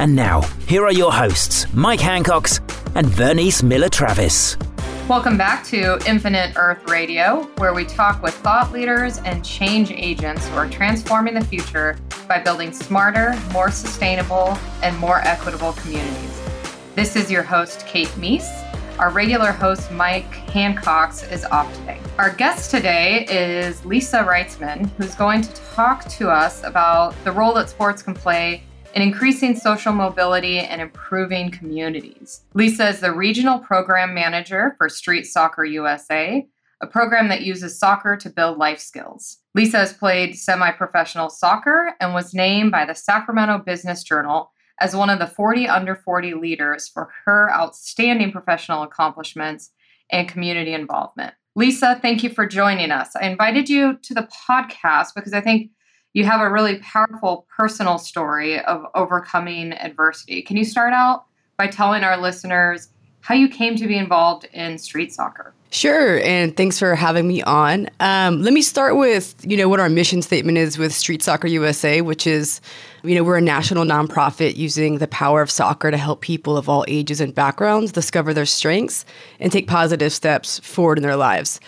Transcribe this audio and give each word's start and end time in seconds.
And 0.00 0.16
now, 0.16 0.40
here 0.66 0.86
are 0.86 0.92
your 0.94 1.12
hosts, 1.12 1.66
Mike 1.74 2.00
Hancox 2.00 2.56
and 2.94 3.06
Vernice 3.06 3.62
Miller 3.62 3.90
Travis. 3.90 4.56
Welcome 5.06 5.36
back 5.36 5.62
to 5.66 5.98
Infinite 6.08 6.56
Earth 6.56 6.88
Radio, 6.88 7.42
where 7.58 7.74
we 7.74 7.84
talk 7.84 8.22
with 8.22 8.32
thought 8.36 8.72
leaders 8.72 9.18
and 9.26 9.44
change 9.44 9.90
agents 9.90 10.48
who 10.48 10.56
are 10.56 10.70
transforming 10.70 11.34
the 11.34 11.44
future 11.44 11.98
by 12.26 12.40
building 12.40 12.72
smarter, 12.72 13.38
more 13.52 13.70
sustainable, 13.70 14.56
and 14.82 14.96
more 14.96 15.18
equitable 15.18 15.74
communities. 15.74 16.40
This 16.94 17.14
is 17.14 17.30
your 17.30 17.42
host, 17.42 17.86
Kate 17.86 18.08
Meese. 18.16 18.66
Our 18.98 19.10
regular 19.10 19.52
host, 19.52 19.92
Mike 19.92 20.32
Hancox, 20.32 21.30
is 21.30 21.44
off 21.44 21.70
today. 21.76 22.00
Our 22.16 22.30
guest 22.30 22.70
today 22.70 23.26
is 23.28 23.84
Lisa 23.84 24.24
Wrightsman, 24.24 24.90
who's 24.96 25.14
going 25.14 25.42
to 25.42 25.52
talk 25.74 26.08
to 26.08 26.30
us 26.30 26.64
about 26.64 27.14
the 27.24 27.32
role 27.32 27.52
that 27.52 27.68
sports 27.68 28.02
can 28.02 28.14
play 28.14 28.62
in 28.94 29.02
increasing 29.02 29.54
social 29.54 29.92
mobility 29.92 30.58
and 30.58 30.80
improving 30.80 31.50
communities. 31.50 32.42
Lisa 32.54 32.88
is 32.88 33.00
the 33.00 33.12
regional 33.12 33.58
program 33.58 34.14
manager 34.14 34.74
for 34.78 34.88
Street 34.88 35.24
Soccer 35.24 35.64
USA, 35.64 36.46
a 36.80 36.86
program 36.86 37.28
that 37.28 37.42
uses 37.42 37.78
soccer 37.78 38.16
to 38.16 38.30
build 38.30 38.58
life 38.58 38.80
skills. 38.80 39.38
Lisa 39.54 39.78
has 39.78 39.92
played 39.92 40.34
semi 40.34 40.70
professional 40.72 41.28
soccer 41.28 41.94
and 42.00 42.14
was 42.14 42.34
named 42.34 42.72
by 42.72 42.84
the 42.84 42.94
Sacramento 42.94 43.58
Business 43.58 44.02
Journal 44.02 44.50
as 44.80 44.96
one 44.96 45.10
of 45.10 45.18
the 45.18 45.26
40 45.26 45.68
under 45.68 45.94
40 45.94 46.34
leaders 46.34 46.88
for 46.88 47.10
her 47.24 47.52
outstanding 47.52 48.32
professional 48.32 48.82
accomplishments 48.82 49.70
and 50.10 50.28
community 50.28 50.72
involvement. 50.72 51.34
Lisa, 51.54 51.98
thank 52.00 52.22
you 52.22 52.30
for 52.30 52.46
joining 52.46 52.90
us. 52.90 53.10
I 53.14 53.26
invited 53.26 53.68
you 53.68 53.98
to 54.02 54.14
the 54.14 54.28
podcast 54.48 55.08
because 55.14 55.32
I 55.32 55.40
think 55.40 55.70
you 56.12 56.24
have 56.24 56.40
a 56.40 56.50
really 56.50 56.78
powerful 56.78 57.46
personal 57.56 57.98
story 57.98 58.60
of 58.60 58.84
overcoming 58.94 59.72
adversity. 59.72 60.42
Can 60.42 60.56
you 60.56 60.64
start 60.64 60.92
out 60.92 61.26
by 61.56 61.68
telling 61.68 62.02
our 62.02 62.20
listeners 62.20 62.88
how 63.20 63.34
you 63.34 63.48
came 63.48 63.76
to 63.76 63.86
be 63.86 63.96
involved 63.96 64.46
in 64.52 64.78
street 64.78 65.12
soccer? 65.12 65.54
Sure, 65.72 66.18
and 66.24 66.56
thanks 66.56 66.80
for 66.80 66.96
having 66.96 67.28
me 67.28 67.42
on. 67.42 67.88
Um, 68.00 68.42
let 68.42 68.52
me 68.52 68.60
start 68.60 68.96
with 68.96 69.36
you 69.46 69.56
know 69.56 69.68
what 69.68 69.78
our 69.78 69.88
mission 69.88 70.20
statement 70.20 70.58
is 70.58 70.78
with 70.78 70.92
Street 70.92 71.22
Soccer 71.22 71.46
USA, 71.46 72.00
which 72.00 72.26
is 72.26 72.60
you 73.04 73.14
know 73.14 73.22
we're 73.22 73.36
a 73.36 73.40
national 73.40 73.84
nonprofit 73.84 74.56
using 74.56 74.98
the 74.98 75.06
power 75.06 75.42
of 75.42 75.50
soccer 75.50 75.92
to 75.92 75.96
help 75.96 76.22
people 76.22 76.56
of 76.56 76.68
all 76.68 76.84
ages 76.88 77.20
and 77.20 77.32
backgrounds 77.32 77.92
discover 77.92 78.34
their 78.34 78.46
strengths 78.46 79.04
and 79.38 79.52
take 79.52 79.68
positive 79.68 80.12
steps 80.12 80.58
forward 80.58 80.98
in 80.98 81.02
their 81.02 81.14
lives. 81.14 81.60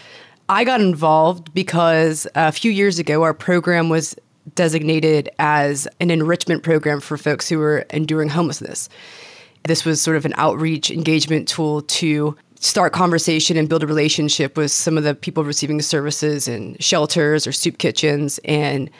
I 0.48 0.64
got 0.64 0.80
involved 0.80 1.54
because 1.54 2.26
a 2.34 2.50
few 2.50 2.72
years 2.72 2.98
ago 2.98 3.22
our 3.22 3.32
program 3.32 3.88
was 3.88 4.16
designated 4.54 5.30
as 5.38 5.86
an 6.00 6.10
enrichment 6.10 6.62
program 6.62 7.00
for 7.00 7.16
folks 7.16 7.48
who 7.48 7.58
were 7.58 7.86
enduring 7.90 8.28
homelessness. 8.28 8.88
This 9.64 9.84
was 9.84 10.00
sort 10.02 10.16
of 10.16 10.24
an 10.24 10.34
outreach 10.36 10.90
engagement 10.90 11.48
tool 11.48 11.82
to 11.82 12.36
start 12.58 12.92
conversation 12.92 13.56
and 13.56 13.68
build 13.68 13.82
a 13.82 13.86
relationship 13.86 14.56
with 14.56 14.70
some 14.70 14.96
of 14.96 15.04
the 15.04 15.14
people 15.14 15.44
receiving 15.44 15.80
services 15.82 16.46
in 16.46 16.76
shelters 16.78 17.46
or 17.46 17.52
soup 17.52 17.78
kitchens. 17.78 18.38
And 18.44 18.90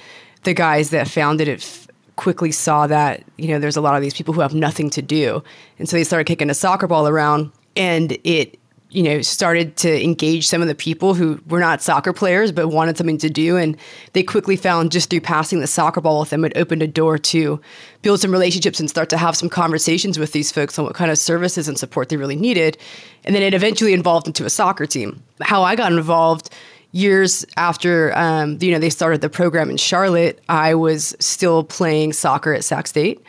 the 0.43 0.55
guys 0.55 0.91
that 0.91 1.09
founded 1.09 1.49
it 1.49 1.63
f- 1.63 1.87
quickly 2.17 2.51
saw 2.51 2.87
that, 2.89 3.23
you 3.39 3.49
know, 3.49 3.59
there's 3.59 3.77
a 3.77 3.81
lot 3.81 3.95
of 3.95 4.03
these 4.03 4.15
people 4.15 4.35
who 4.35 4.41
have 4.41 4.55
nothing 4.55 4.91
to 4.91 5.03
do. 5.03 5.43
And 5.79 5.89
so 5.89 5.97
they 5.97 6.05
started 6.05 6.25
kicking 6.25 6.51
a 6.51 6.55
soccer 6.55 6.89
ball 6.89 7.07
around 7.07 7.53
and 7.77 8.19
it 8.25 8.59
you 8.93 9.03
know, 9.03 9.23
started 9.23 9.77
to 9.79 10.05
engage 10.05 10.47
some 10.47 10.61
of 10.61 10.69
the 10.69 10.75
people 10.75 11.15
who 11.15 11.41
were 11.49 11.59
not 11.59 11.81
soccer 11.81 12.13
players 12.13 12.53
but 12.53 12.69
wanted 12.69 12.99
something 12.99 13.19
to 13.19 13.31
do. 13.31 13.57
And 13.57 13.77
they 14.13 14.23
quickly 14.23 14.55
found 14.55 14.93
just 14.93 15.09
through 15.09 15.23
passing 15.23 15.61
the 15.61 15.67
soccer 15.67 16.03
ball 16.03 16.21
with 16.21 16.31
them, 16.31 16.45
it 16.45 16.53
opened 16.57 16.83
a 16.83 16.87
door 16.87 17.17
to 17.19 17.61
build 18.03 18.21
some 18.21 18.31
relationships 18.31 18.79
and 18.79 18.91
start 18.91 19.09
to 19.11 19.17
have 19.17 19.35
some 19.35 19.49
conversations 19.49 20.19
with 20.19 20.33
these 20.33 20.53
folks 20.53 20.79
on 20.79 20.85
what 20.85 20.95
kind 20.95 21.11
of 21.11 21.19
services 21.19 21.69
and 21.69 21.79
support 21.79 22.11
they 22.11 22.19
really 22.19 22.37
needed. 22.37 22.77
And 23.25 23.35
then 23.35 23.43
it 23.43 23.55
eventually 23.55 23.95
evolved 23.95 24.27
into 24.27 24.45
a 24.45 24.51
soccer 24.51 24.85
team. 24.85 25.23
How 25.41 25.63
I 25.63 25.75
got 25.75 25.91
involved 25.91 26.51
years 26.93 27.47
after 27.57 28.17
um, 28.17 28.59
you 28.61 28.71
know 28.71 28.79
they 28.79 28.91
started 28.91 29.23
the 29.23 29.31
program 29.31 29.71
in 29.71 29.79
Charlotte, 29.79 30.39
I 30.51 30.75
was 30.75 31.17
still 31.19 31.65
playing 31.65 32.13
soccer 32.13 32.53
at 32.53 32.65
Sac 32.65 32.87
State, 32.87 33.25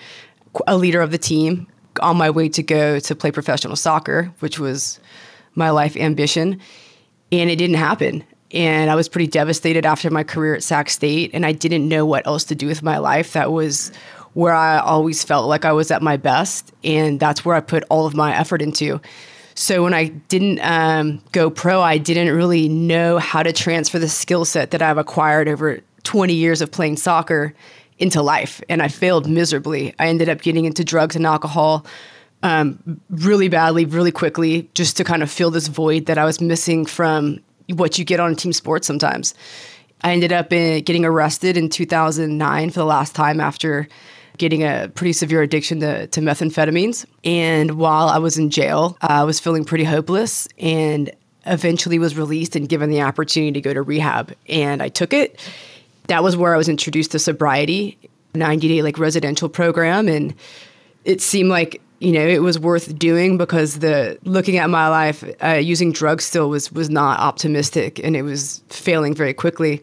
a 0.68 0.78
leader 0.78 1.02
of 1.02 1.12
the 1.12 1.18
team, 1.18 1.68
on 2.02 2.18
my 2.18 2.30
way 2.30 2.50
to 2.50 2.62
go 2.62 3.00
to 3.00 3.16
play 3.16 3.32
professional 3.32 3.76
soccer, 3.76 4.32
which 4.40 4.60
was 4.60 5.00
my 5.56 5.70
life 5.70 5.96
ambition. 5.96 6.60
And 7.32 7.50
it 7.50 7.56
didn't 7.56 7.78
happen. 7.78 8.24
And 8.52 8.92
I 8.92 8.96
was 8.96 9.10
pretty 9.10 9.28
devastated 9.28 9.86
after 9.86 10.10
my 10.12 10.24
career 10.24 10.56
at 10.56 10.64
Sac 10.64 10.90
State. 10.90 11.32
And 11.34 11.46
I 11.46 11.52
didn't 11.52 11.88
know 11.88 12.06
what 12.06 12.28
else 12.28 12.44
to 12.46 12.56
do 12.56 12.68
with 12.68 12.84
my 12.84 13.00
life. 13.00 13.34
That 13.34 13.52
was 13.52 13.92
where 14.34 14.54
I 14.54 14.80
always 14.80 15.24
felt 15.24 15.48
like 15.48 15.66
I 15.66 15.72
was 15.72 15.92
at 15.92 16.02
my 16.02 16.18
best. 16.18 16.72
And 16.84 17.20
that's 17.20 17.44
where 17.44 17.56
I 17.56 17.62
put 17.62 17.84
all 17.90 18.06
of 18.06 18.14
my 18.14 18.36
effort 18.36 18.62
into. 18.62 19.02
So 19.56 19.84
when 19.84 19.94
I 19.94 20.06
didn't 20.06 20.60
um, 20.62 21.22
go 21.32 21.50
pro, 21.50 21.82
I 21.82 21.98
didn't 21.98 22.36
really 22.36 22.68
know 22.68 23.20
how 23.20 23.44
to 23.44 23.54
transfer 23.54 24.00
the 24.00 24.10
skill 24.10 24.46
set 24.46 24.72
that 24.72 24.82
I've 24.82 24.98
acquired 24.98 25.48
over 25.48 25.80
20 26.04 26.34
years 26.34 26.62
of 26.62 26.72
playing 26.72 26.98
soccer 26.98 27.54
into 28.00 28.22
life. 28.22 28.62
And 28.70 28.82
I 28.82 28.88
failed 28.88 29.30
miserably. 29.30 29.94
I 30.00 30.08
ended 30.08 30.30
up 30.30 30.42
getting 30.42 30.66
into 30.66 30.84
drugs 30.84 31.16
and 31.16 31.26
alcohol 31.26 31.86
um, 32.44 33.00
really 33.10 33.48
badly, 33.48 33.86
really 33.86 34.12
quickly, 34.12 34.70
just 34.76 34.96
to 34.98 35.04
kind 35.04 35.24
of 35.24 35.32
fill 35.32 35.50
this 35.50 35.68
void 35.68 36.06
that 36.06 36.18
I 36.18 36.26
was 36.26 36.40
missing 36.40 36.86
from 36.86 37.40
what 37.70 37.98
you 37.98 38.06
get 38.06 38.20
on 38.20 38.36
team 38.36 38.54
sports 38.54 38.86
sometimes. 38.86 39.34
I 40.04 40.12
ended 40.12 40.34
up 40.34 40.52
in, 40.52 40.84
getting 40.84 41.06
arrested 41.06 41.56
in 41.56 41.70
2009 41.70 42.70
for 42.70 42.80
the 42.80 42.86
last 42.86 43.16
time 43.16 43.40
after 43.40 43.88
getting 44.38 44.64
a 44.64 44.92
pretty 44.94 45.14
severe 45.14 45.42
addiction 45.42 45.80
to, 45.80 46.08
to 46.08 46.20
methamphetamines. 46.20 47.06
And 47.24 47.78
while 47.78 48.10
I 48.10 48.18
was 48.18 48.38
in 48.38 48.50
jail, 48.50 48.98
I 49.02 49.24
was 49.24 49.40
feeling 49.40 49.64
pretty 49.64 49.86
hopeless 49.86 50.48
and 50.58 51.12
eventually 51.46 52.00
was 52.00 52.18
released 52.18 52.56
and 52.56 52.68
given 52.68 52.90
the 52.90 53.02
opportunity 53.02 53.54
to 53.54 53.62
go 53.62 53.74
to 53.74 53.82
rehab. 53.82 54.36
And 54.50 54.84
I 54.84 54.90
took 54.90 55.14
it. 55.14 55.40
That 56.08 56.24
was 56.24 56.36
where 56.36 56.54
I 56.54 56.58
was 56.58 56.68
introduced 56.68 57.12
to 57.12 57.20
sobriety, 57.20 57.98
90 58.36 58.68
day 58.68 58.82
like 58.82 59.00
residential 59.00 59.48
program. 59.48 60.10
And 60.10 60.34
it 61.06 61.22
seemed 61.22 61.50
like 61.50 61.82
you 62.04 62.12
know 62.12 62.28
it 62.28 62.42
was 62.42 62.60
worth 62.60 62.98
doing 63.00 63.38
because 63.38 63.80
the 63.80 64.18
looking 64.24 64.58
at 64.58 64.70
my 64.70 64.90
life 64.90 65.24
uh, 65.42 65.54
using 65.54 65.94
drugs 65.94 66.26
still 66.26 66.50
was 66.50 66.72
was 66.72 66.90
not 66.90 67.20
optimistic 67.20 68.00
and 68.04 68.18
it 68.18 68.24
was 68.24 68.62
failing 68.68 69.16
very 69.16 69.34
quickly. 69.34 69.82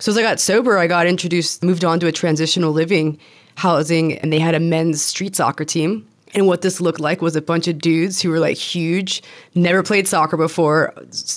So 0.00 0.10
as 0.10 0.18
i 0.18 0.22
got 0.22 0.40
sober 0.40 0.76
i 0.76 0.88
got 0.88 1.06
introduced 1.06 1.62
moved 1.62 1.84
on 1.84 2.00
to 2.00 2.08
a 2.08 2.12
transitional 2.12 2.72
living 2.72 3.18
housing 3.54 4.18
and 4.18 4.32
they 4.32 4.40
had 4.40 4.54
a 4.54 4.60
men's 4.60 5.00
street 5.00 5.36
soccer 5.36 5.64
team. 5.64 6.06
And 6.34 6.48
what 6.48 6.62
this 6.62 6.80
looked 6.80 6.98
like 6.98 7.22
was 7.22 7.36
a 7.36 7.42
bunch 7.42 7.68
of 7.68 7.78
dudes 7.78 8.20
who 8.20 8.30
were 8.30 8.40
like 8.40 8.56
huge 8.56 9.22
never 9.54 9.84
played 9.84 10.08
soccer 10.08 10.36
before 10.36 10.92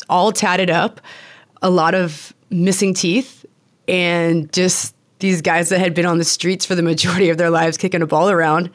all 0.10 0.32
tatted 0.32 0.72
up 0.72 1.00
a 1.62 1.70
lot 1.70 1.94
of 1.94 2.34
missing 2.50 2.96
teeth 2.96 3.46
and 3.88 4.52
just 4.52 4.96
these 5.20 5.44
guys 5.44 5.70
that 5.70 5.80
had 5.80 5.94
been 5.94 6.08
on 6.08 6.18
the 6.18 6.24
streets 6.24 6.66
for 6.66 6.74
the 6.74 6.82
majority 6.82 7.30
of 7.30 7.38
their 7.38 7.52
lives 7.52 7.78
kicking 7.78 8.02
a 8.02 8.08
ball 8.08 8.32
around 8.32 8.72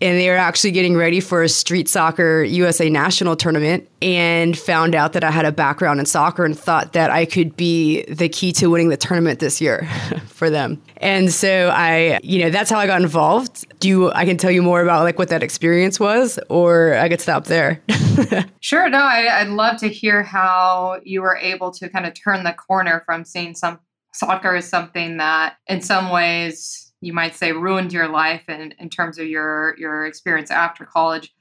and 0.00 0.18
they 0.18 0.28
were 0.28 0.36
actually 0.36 0.72
getting 0.72 0.96
ready 0.96 1.20
for 1.20 1.42
a 1.42 1.48
street 1.48 1.88
soccer 1.88 2.44
USA 2.44 2.90
national 2.90 3.34
tournament 3.34 3.88
and 4.02 4.56
found 4.58 4.94
out 4.94 5.14
that 5.14 5.24
I 5.24 5.30
had 5.30 5.46
a 5.46 5.52
background 5.52 6.00
in 6.00 6.06
soccer 6.06 6.44
and 6.44 6.58
thought 6.58 6.92
that 6.92 7.10
I 7.10 7.24
could 7.24 7.56
be 7.56 8.04
the 8.04 8.28
key 8.28 8.52
to 8.52 8.68
winning 8.68 8.90
the 8.90 8.96
tournament 8.96 9.40
this 9.40 9.60
year 9.60 9.88
for 10.26 10.50
them. 10.50 10.82
And 10.98 11.32
so 11.32 11.70
I, 11.72 12.20
you 12.22 12.38
know, 12.40 12.50
that's 12.50 12.70
how 12.70 12.78
I 12.78 12.86
got 12.86 13.00
involved. 13.00 13.66
Do 13.80 13.88
you, 13.88 14.12
I 14.12 14.26
can 14.26 14.36
tell 14.36 14.50
you 14.50 14.62
more 14.62 14.82
about 14.82 15.02
like 15.04 15.18
what 15.18 15.28
that 15.30 15.42
experience 15.42 15.98
was 15.98 16.38
or 16.50 16.94
I 16.94 17.08
could 17.08 17.20
stop 17.20 17.46
there. 17.46 17.82
sure. 18.60 18.90
No, 18.90 18.98
I, 18.98 19.40
I'd 19.40 19.48
love 19.48 19.78
to 19.78 19.88
hear 19.88 20.22
how 20.22 21.00
you 21.04 21.22
were 21.22 21.36
able 21.36 21.70
to 21.72 21.88
kind 21.88 22.06
of 22.06 22.12
turn 22.14 22.44
the 22.44 22.52
corner 22.52 23.02
from 23.06 23.24
seeing 23.24 23.54
some 23.54 23.78
soccer 24.12 24.56
as 24.56 24.68
something 24.68 25.18
that 25.18 25.56
in 25.68 25.80
some 25.80 26.10
ways 26.10 26.85
you 27.00 27.12
might 27.12 27.34
say 27.34 27.52
ruined 27.52 27.92
your 27.92 28.08
life 28.08 28.42
in, 28.48 28.72
in 28.78 28.88
terms 28.88 29.18
of 29.18 29.26
your 29.26 29.76
your 29.78 30.06
experience 30.06 30.50
after 30.50 30.84
college 30.84 31.32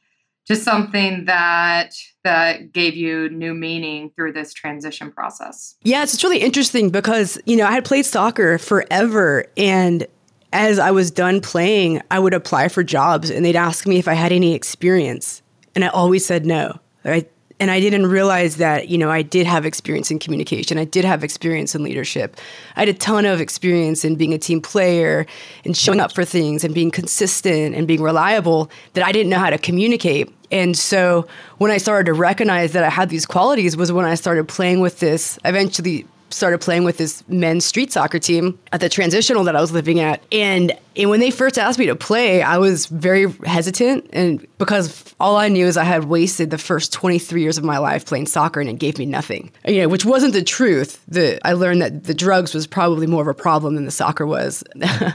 just 0.48 0.64
something 0.64 1.26
that 1.26 1.96
that 2.24 2.72
gave 2.72 2.96
you 2.96 3.30
new 3.30 3.54
meaning 3.54 4.12
through 4.16 4.32
this 4.32 4.54
transition 4.54 5.12
process 5.12 5.76
yeah 5.84 6.04
it's 6.04 6.24
really 6.24 6.40
interesting 6.40 6.90
because 6.90 7.40
you 7.46 7.56
know 7.56 7.66
i 7.66 7.72
had 7.72 7.86
played 7.86 8.06
soccer 8.06 8.58
forever 8.58 9.46
and 9.58 10.08
as 10.56 10.80
I 10.80 10.92
was 10.92 11.12
done 11.12 11.42
playing, 11.42 12.02
I 12.10 12.18
would 12.18 12.34
apply 12.34 12.70
for 12.70 12.82
jobs 12.82 13.30
and 13.30 13.44
they'd 13.44 13.58
ask 13.58 13.86
me 13.86 13.98
if 13.98 14.08
I 14.08 14.14
had 14.14 14.32
any 14.32 14.54
experience. 14.54 15.42
And 15.76 15.84
I 15.84 15.90
always 15.90 16.26
said 16.26 16.46
no. 16.46 16.80
I, 17.04 17.26
and 17.60 17.72
I 17.72 17.80
didn't 17.80 18.08
realize 18.08 18.58
that, 18.58 18.90
you 18.90 18.98
know, 18.98 19.10
I 19.10 19.22
did 19.22 19.48
have 19.48 19.66
experience 19.66 20.12
in 20.12 20.20
communication. 20.20 20.78
I 20.78 20.84
did 20.84 21.06
have 21.06 21.24
experience 21.24 21.74
in 21.74 21.84
leadership. 21.84 22.36
I 22.76 22.82
had 22.82 22.90
a 22.90 22.94
ton 22.94 23.26
of 23.26 23.40
experience 23.40 24.04
in 24.04 24.16
being 24.16 24.34
a 24.34 24.38
team 24.38 24.60
player 24.60 25.26
and 25.64 25.76
showing 25.76 26.02
up 26.02 26.12
for 26.12 26.26
things 26.26 26.66
and 26.66 26.74
being 26.74 26.92
consistent 26.92 27.74
and 27.74 27.88
being 27.88 28.02
reliable 28.02 28.70
that 28.94 29.06
I 29.06 29.14
didn't 29.14 29.30
know 29.30 29.40
how 29.40 29.50
to 29.50 29.58
communicate. 29.58 30.34
And 30.52 30.78
so 30.78 31.28
when 31.58 31.72
I 31.72 31.78
started 31.78 32.08
to 32.08 32.14
recognize 32.14 32.74
that 32.74 32.84
I 32.84 32.90
had 32.90 33.10
these 33.10 33.26
qualities 33.26 33.78
was 33.78 33.92
when 33.92 34.06
I 34.06 34.16
started 34.16 34.48
playing 34.48 34.82
with 34.82 35.00
this, 35.00 35.40
eventually 35.46 36.06
started 36.30 36.60
playing 36.60 36.84
with 36.84 36.98
this 36.98 37.24
men's 37.28 37.66
street 37.66 37.92
soccer 37.92 38.20
team 38.20 38.58
at 38.72 38.80
the 38.80 38.90
transitional 38.90 39.44
that 39.44 39.56
I 39.56 39.62
was 39.62 39.72
living 39.72 40.00
at. 40.00 40.24
And, 40.32 40.78
and 40.96 41.10
when 41.10 41.20
they 41.20 41.32
first 41.32 41.58
asked 41.58 41.80
me 41.80 41.86
to 41.86 41.96
play, 41.96 42.42
I 42.42 42.58
was 42.58 42.88
very 42.88 43.32
hesitant. 43.46 44.10
And 44.12 44.46
because 44.58 45.16
all 45.20 45.38
I 45.38 45.48
knew 45.48 45.66
is 45.66 45.78
I 45.78 45.84
had 45.84 46.06
wasted 46.06 46.50
the 46.50 46.58
first 46.58 46.92
23 46.94 47.42
years 47.42 47.58
of 47.58 47.64
my 47.64 47.78
life 47.78 48.06
playing 48.06 48.28
soccer 48.28 48.60
and 48.60 48.70
it 48.70 48.80
gave 48.80 48.98
me 48.98 49.06
nothing, 49.06 49.52
you 49.66 49.82
know, 49.82 49.88
which 49.88 50.06
wasn't 50.06 50.34
the 50.34 50.44
truth. 50.44 51.02
The, 51.08 51.40
I 51.48 51.54
learned 51.54 51.82
that 51.82 52.04
the 52.06 52.14
drugs 52.14 52.54
was 52.54 52.68
probably 52.68 53.08
more 53.08 53.22
of 53.22 53.28
a 53.28 53.34
problem 53.34 53.76
than 53.76 53.86
the 53.86 53.92
soccer 53.92 54.26
was. 54.26 54.64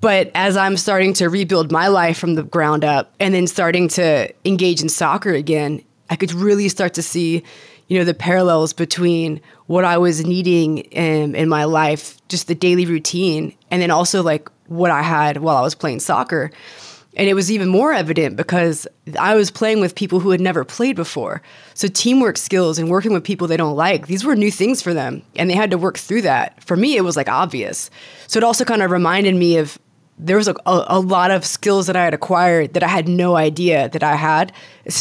But 0.00 0.30
as 0.34 0.56
I'm 0.56 0.76
starting 0.76 1.14
to 1.14 1.28
rebuild 1.28 1.72
my 1.72 1.88
life 1.88 2.18
from 2.18 2.34
the 2.34 2.42
ground 2.42 2.84
up 2.84 3.14
and 3.18 3.34
then 3.34 3.46
starting 3.46 3.88
to 3.88 4.32
engage 4.44 4.82
in 4.82 4.88
soccer 4.88 5.32
again, 5.32 5.82
I 6.10 6.16
could 6.16 6.32
really 6.32 6.68
start 6.68 6.94
to 6.94 7.02
see 7.02 7.42
you 7.88 7.98
know 7.98 8.04
the 8.04 8.14
parallels 8.14 8.72
between 8.72 9.40
what 9.66 9.84
I 9.84 9.98
was 9.98 10.24
needing 10.24 10.78
in, 10.78 11.34
in 11.34 11.48
my 11.48 11.64
life, 11.64 12.16
just 12.28 12.48
the 12.48 12.54
daily 12.54 12.86
routine, 12.86 13.54
and 13.70 13.82
then 13.82 13.90
also 13.90 14.22
like 14.22 14.48
what 14.68 14.90
I 14.90 15.02
had 15.02 15.38
while 15.38 15.56
I 15.56 15.62
was 15.62 15.74
playing 15.74 16.00
soccer. 16.00 16.50
And 17.16 17.30
it 17.30 17.34
was 17.34 17.50
even 17.50 17.68
more 17.68 17.94
evident 17.94 18.36
because 18.36 18.86
I 19.18 19.36
was 19.36 19.50
playing 19.50 19.80
with 19.80 19.94
people 19.94 20.20
who 20.20 20.30
had 20.30 20.40
never 20.40 20.64
played 20.64 20.96
before. 20.96 21.40
So, 21.72 21.88
teamwork 21.88 22.36
skills 22.36 22.78
and 22.78 22.90
working 22.90 23.14
with 23.14 23.24
people 23.24 23.46
they 23.46 23.56
don't 23.56 23.74
like, 23.74 24.06
these 24.06 24.22
were 24.22 24.36
new 24.36 24.50
things 24.50 24.82
for 24.82 24.92
them. 24.92 25.22
And 25.34 25.48
they 25.48 25.54
had 25.54 25.70
to 25.70 25.78
work 25.78 25.96
through 25.96 26.22
that. 26.22 26.62
For 26.62 26.76
me, 26.76 26.94
it 26.94 27.00
was 27.02 27.16
like 27.16 27.28
obvious. 27.28 27.90
So, 28.26 28.36
it 28.36 28.44
also 28.44 28.66
kind 28.66 28.82
of 28.82 28.90
reminded 28.90 29.34
me 29.34 29.56
of 29.56 29.78
there 30.18 30.36
was 30.36 30.48
a, 30.48 30.54
a, 30.64 30.84
a, 30.88 31.00
lot 31.00 31.30
of 31.30 31.44
skills 31.44 31.86
that 31.86 31.96
I 31.96 32.04
had 32.04 32.14
acquired 32.14 32.74
that 32.74 32.82
I 32.82 32.88
had 32.88 33.08
no 33.08 33.36
idea 33.36 33.88
that 33.90 34.02
I 34.02 34.16
had 34.16 34.52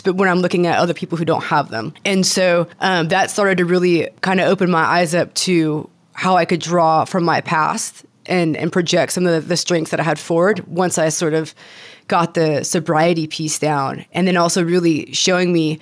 when 0.06 0.28
I'm 0.28 0.40
looking 0.40 0.68
at 0.68 0.78
other 0.78 0.94
people 0.94 1.18
who 1.18 1.26
don't 1.26 1.44
have 1.44 1.70
them. 1.70 1.94
And 2.04 2.26
so 2.26 2.68
um, 2.82 3.08
that 3.08 3.32
started 3.32 3.58
to 3.60 3.66
really 3.66 4.10
kind 4.22 4.40
of 4.40 4.48
open 4.48 4.70
my 4.70 4.84
eyes 4.84 5.16
up 5.16 5.34
to 5.36 5.90
how 6.14 6.36
I 6.36 6.46
could 6.46 6.60
draw 6.60 7.06
from 7.06 7.24
my 7.24 7.42
past 7.42 8.06
and, 8.26 8.58
and 8.58 8.72
project 8.72 9.14
some 9.14 9.26
of 9.26 9.34
the, 9.34 9.48
the 9.48 9.58
strengths 9.58 9.92
that 9.92 10.00
I 10.00 10.04
had 10.04 10.20
forward 10.20 10.66
once 10.68 10.98
I 10.98 11.10
sort 11.10 11.34
of 11.34 11.54
got 12.08 12.34
the 12.34 12.64
sobriety 12.64 13.28
piece 13.28 13.60
down. 13.60 14.06
And 14.12 14.28
then 14.28 14.38
also 14.38 14.64
really 14.64 15.12
showing 15.14 15.54
me 15.54 15.80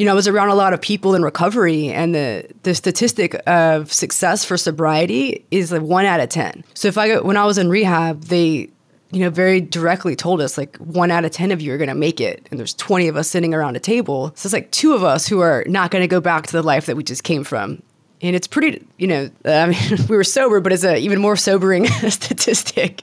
you 0.00 0.06
know, 0.06 0.12
I 0.12 0.14
was 0.14 0.26
around 0.26 0.48
a 0.48 0.54
lot 0.54 0.72
of 0.72 0.80
people 0.80 1.14
in 1.14 1.22
recovery, 1.22 1.88
and 1.88 2.14
the 2.14 2.48
the 2.62 2.74
statistic 2.74 3.38
of 3.46 3.92
success 3.92 4.46
for 4.46 4.56
sobriety 4.56 5.44
is 5.50 5.72
like 5.72 5.82
one 5.82 6.06
out 6.06 6.20
of 6.20 6.30
ten. 6.30 6.64
So 6.72 6.88
if 6.88 6.96
I 6.96 7.20
when 7.20 7.36
I 7.36 7.44
was 7.44 7.58
in 7.58 7.68
rehab, 7.68 8.22
they 8.22 8.70
you 9.10 9.20
know 9.20 9.28
very 9.28 9.60
directly 9.60 10.16
told 10.16 10.40
us 10.40 10.56
like 10.56 10.78
one 10.78 11.10
out 11.10 11.26
of 11.26 11.32
ten 11.32 11.52
of 11.52 11.60
you 11.60 11.74
are 11.74 11.76
going 11.76 11.90
to 11.90 11.94
make 11.94 12.18
it, 12.18 12.48
and 12.50 12.58
there's 12.58 12.72
twenty 12.72 13.08
of 13.08 13.16
us 13.18 13.28
sitting 13.28 13.52
around 13.52 13.76
a 13.76 13.78
table. 13.78 14.32
So 14.36 14.46
it's 14.46 14.54
like 14.54 14.70
two 14.70 14.94
of 14.94 15.04
us 15.04 15.26
who 15.26 15.40
are 15.40 15.64
not 15.66 15.90
going 15.90 16.00
to 16.00 16.08
go 16.08 16.22
back 16.22 16.46
to 16.46 16.52
the 16.52 16.62
life 16.62 16.86
that 16.86 16.96
we 16.96 17.04
just 17.04 17.22
came 17.22 17.44
from. 17.44 17.82
And 18.22 18.34
it's 18.34 18.46
pretty, 18.46 18.86
you 18.96 19.06
know, 19.06 19.30
I 19.44 19.66
mean, 19.66 19.80
we 20.08 20.16
were 20.16 20.24
sober, 20.24 20.60
but 20.60 20.72
it's 20.72 20.84
a 20.84 20.96
even 20.96 21.20
more 21.20 21.36
sobering 21.36 21.86
statistic. 22.08 23.02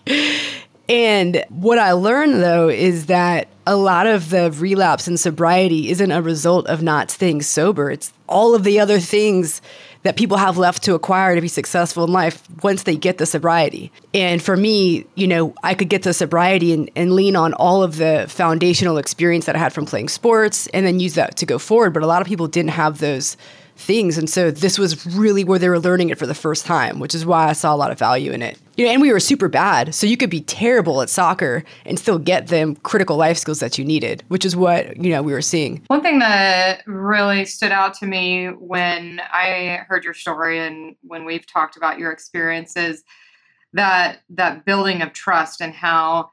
And 0.90 1.44
what 1.50 1.80
I 1.80 1.92
learned 1.92 2.36
though 2.36 2.70
is 2.70 3.08
that 3.08 3.48
a 3.66 3.76
lot 3.76 4.08
of 4.08 4.30
the 4.30 4.52
relapse 4.52 5.08
and 5.08 5.20
sobriety 5.20 5.90
isn't 5.90 6.12
a 6.12 6.22
result 6.22 6.68
of 6.68 6.82
not 6.82 7.12
staying 7.12 7.42
sober. 7.42 7.92
It's 7.92 8.14
all 8.28 8.56
of 8.56 8.64
the 8.64 8.80
other 8.80 9.00
things 9.00 9.62
that 10.04 10.16
people 10.16 10.38
have 10.38 10.58
left 10.58 10.84
to 10.84 10.94
acquire 10.94 11.36
to 11.36 11.42
be 11.42 11.50
successful 11.50 12.06
in 12.06 12.12
life 12.14 12.42
once 12.64 12.84
they 12.84 12.96
get 12.96 13.18
the 13.18 13.26
sobriety. 13.26 13.92
And 14.14 14.42
for 14.42 14.56
me, 14.56 15.06
you 15.16 15.28
know, 15.28 15.54
I 15.64 15.74
could 15.74 15.90
get 15.90 16.04
the 16.04 16.14
sobriety 16.14 16.72
and, 16.72 16.90
and 16.96 17.12
lean 17.12 17.36
on 17.36 17.54
all 17.54 17.84
of 17.84 17.98
the 17.98 18.26
foundational 18.30 18.98
experience 18.98 19.48
that 19.48 19.56
I 19.58 19.60
had 19.60 19.74
from 19.74 19.86
playing 19.86 20.08
sports 20.08 20.68
and 20.68 20.86
then 20.86 21.02
use 21.02 21.16
that 21.16 21.36
to 21.38 21.46
go 21.46 21.60
forward. 21.60 21.94
But 21.94 22.04
a 22.04 22.08
lot 22.08 22.22
of 22.22 22.28
people 22.28 22.48
didn't 22.48 22.72
have 22.72 23.00
those 23.00 23.36
things. 23.78 24.18
And 24.18 24.30
so 24.30 24.52
this 24.52 24.78
was 24.78 25.06
really 25.06 25.44
where 25.44 25.60
they 25.60 25.70
were 25.70 25.80
learning 25.80 26.10
it 26.10 26.18
for 26.18 26.26
the 26.26 26.36
first 26.36 26.66
time, 26.66 27.00
which 27.00 27.16
is 27.16 27.26
why 27.26 27.48
I 27.48 27.54
saw 27.54 27.74
a 27.74 27.78
lot 27.78 27.92
of 27.92 28.00
value 28.00 28.32
in 28.32 28.42
it. 28.42 28.58
You 28.76 28.86
know, 28.86 28.92
and 28.92 29.02
we 29.02 29.12
were 29.12 29.20
super 29.20 29.48
bad. 29.48 29.96
So 29.96 30.06
you 30.06 30.18
could 30.18 30.30
be 30.30 30.42
terrible 30.42 31.02
at 31.02 31.10
soccer 31.10 31.64
and 31.86 31.98
still 31.98 32.20
get 32.20 32.48
them 32.48 32.76
critical 32.78 33.18
life 33.18 33.38
skills 33.38 33.60
that 33.60 33.78
you 33.78 33.86
needed, 33.86 34.24
which 34.28 34.46
is 34.46 34.56
what, 34.56 34.98
you 34.98 35.12
know, 35.12 35.22
we 35.22 35.34
were 35.34 35.42
seeing. 35.42 35.84
One 35.88 36.02
thing 36.02 36.20
that 36.20 36.86
really 36.86 37.46
stood 37.46 37.72
out 37.72 37.94
to 37.96 38.06
me 38.06 38.48
when 38.48 39.20
I 39.32 39.84
heard 39.88 40.04
your 40.04 40.14
story 40.14 40.60
and 40.60 40.96
when 41.02 41.26
we've 41.26 41.46
talked 41.48 41.78
about 41.78 41.98
your 41.98 42.12
experiences, 42.12 43.04
that 43.74 44.20
that 44.30 44.66
building 44.66 45.02
of 45.02 45.14
trust 45.14 45.62
and 45.62 45.74
how 45.74 46.32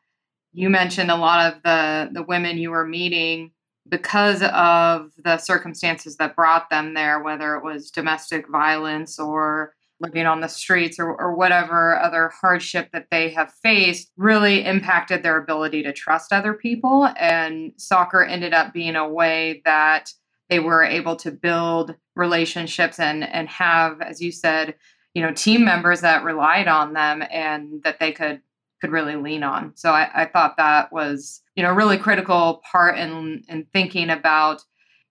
you 0.52 0.70
mentioned 0.70 1.10
a 1.10 1.16
lot 1.16 1.52
of 1.52 1.62
the 1.62 2.10
the 2.12 2.22
women 2.22 2.58
you 2.58 2.70
were 2.70 2.86
meeting 2.86 3.50
because 3.88 4.42
of 4.42 5.12
the 5.22 5.38
circumstances 5.38 6.16
that 6.16 6.36
brought 6.36 6.70
them 6.70 6.94
there, 6.94 7.20
whether 7.20 7.54
it 7.56 7.64
was 7.64 7.90
domestic 7.90 8.48
violence 8.48 9.18
or 9.18 9.74
living 10.00 10.26
on 10.26 10.40
the 10.40 10.48
streets 10.48 10.98
or, 10.98 11.14
or 11.14 11.34
whatever 11.34 11.98
other 12.00 12.28
hardship 12.28 12.90
that 12.92 13.06
they 13.10 13.30
have 13.30 13.52
faced, 13.62 14.10
really 14.16 14.64
impacted 14.64 15.22
their 15.22 15.36
ability 15.36 15.82
to 15.82 15.92
trust 15.92 16.32
other 16.32 16.54
people. 16.54 17.08
And 17.18 17.72
soccer 17.76 18.22
ended 18.22 18.52
up 18.52 18.72
being 18.72 18.96
a 18.96 19.08
way 19.08 19.62
that 19.64 20.12
they 20.48 20.58
were 20.58 20.84
able 20.84 21.16
to 21.16 21.30
build 21.30 21.94
relationships 22.16 22.98
and 22.98 23.24
and 23.24 23.48
have, 23.48 24.00
as 24.00 24.20
you 24.20 24.30
said, 24.30 24.74
you 25.14 25.22
know, 25.22 25.32
team 25.32 25.64
members 25.64 26.00
that 26.02 26.24
relied 26.24 26.68
on 26.68 26.92
them 26.92 27.22
and 27.30 27.82
that 27.82 27.98
they 27.98 28.12
could 28.12 28.40
could 28.84 28.92
really 28.92 29.16
lean 29.16 29.42
on. 29.42 29.72
So 29.76 29.92
I, 29.92 30.10
I 30.14 30.26
thought 30.26 30.58
that 30.58 30.92
was, 30.92 31.40
you 31.56 31.62
know, 31.62 31.70
a 31.70 31.74
really 31.74 31.96
critical 31.96 32.62
part 32.70 32.98
in 32.98 33.42
in 33.48 33.64
thinking 33.72 34.10
about 34.10 34.62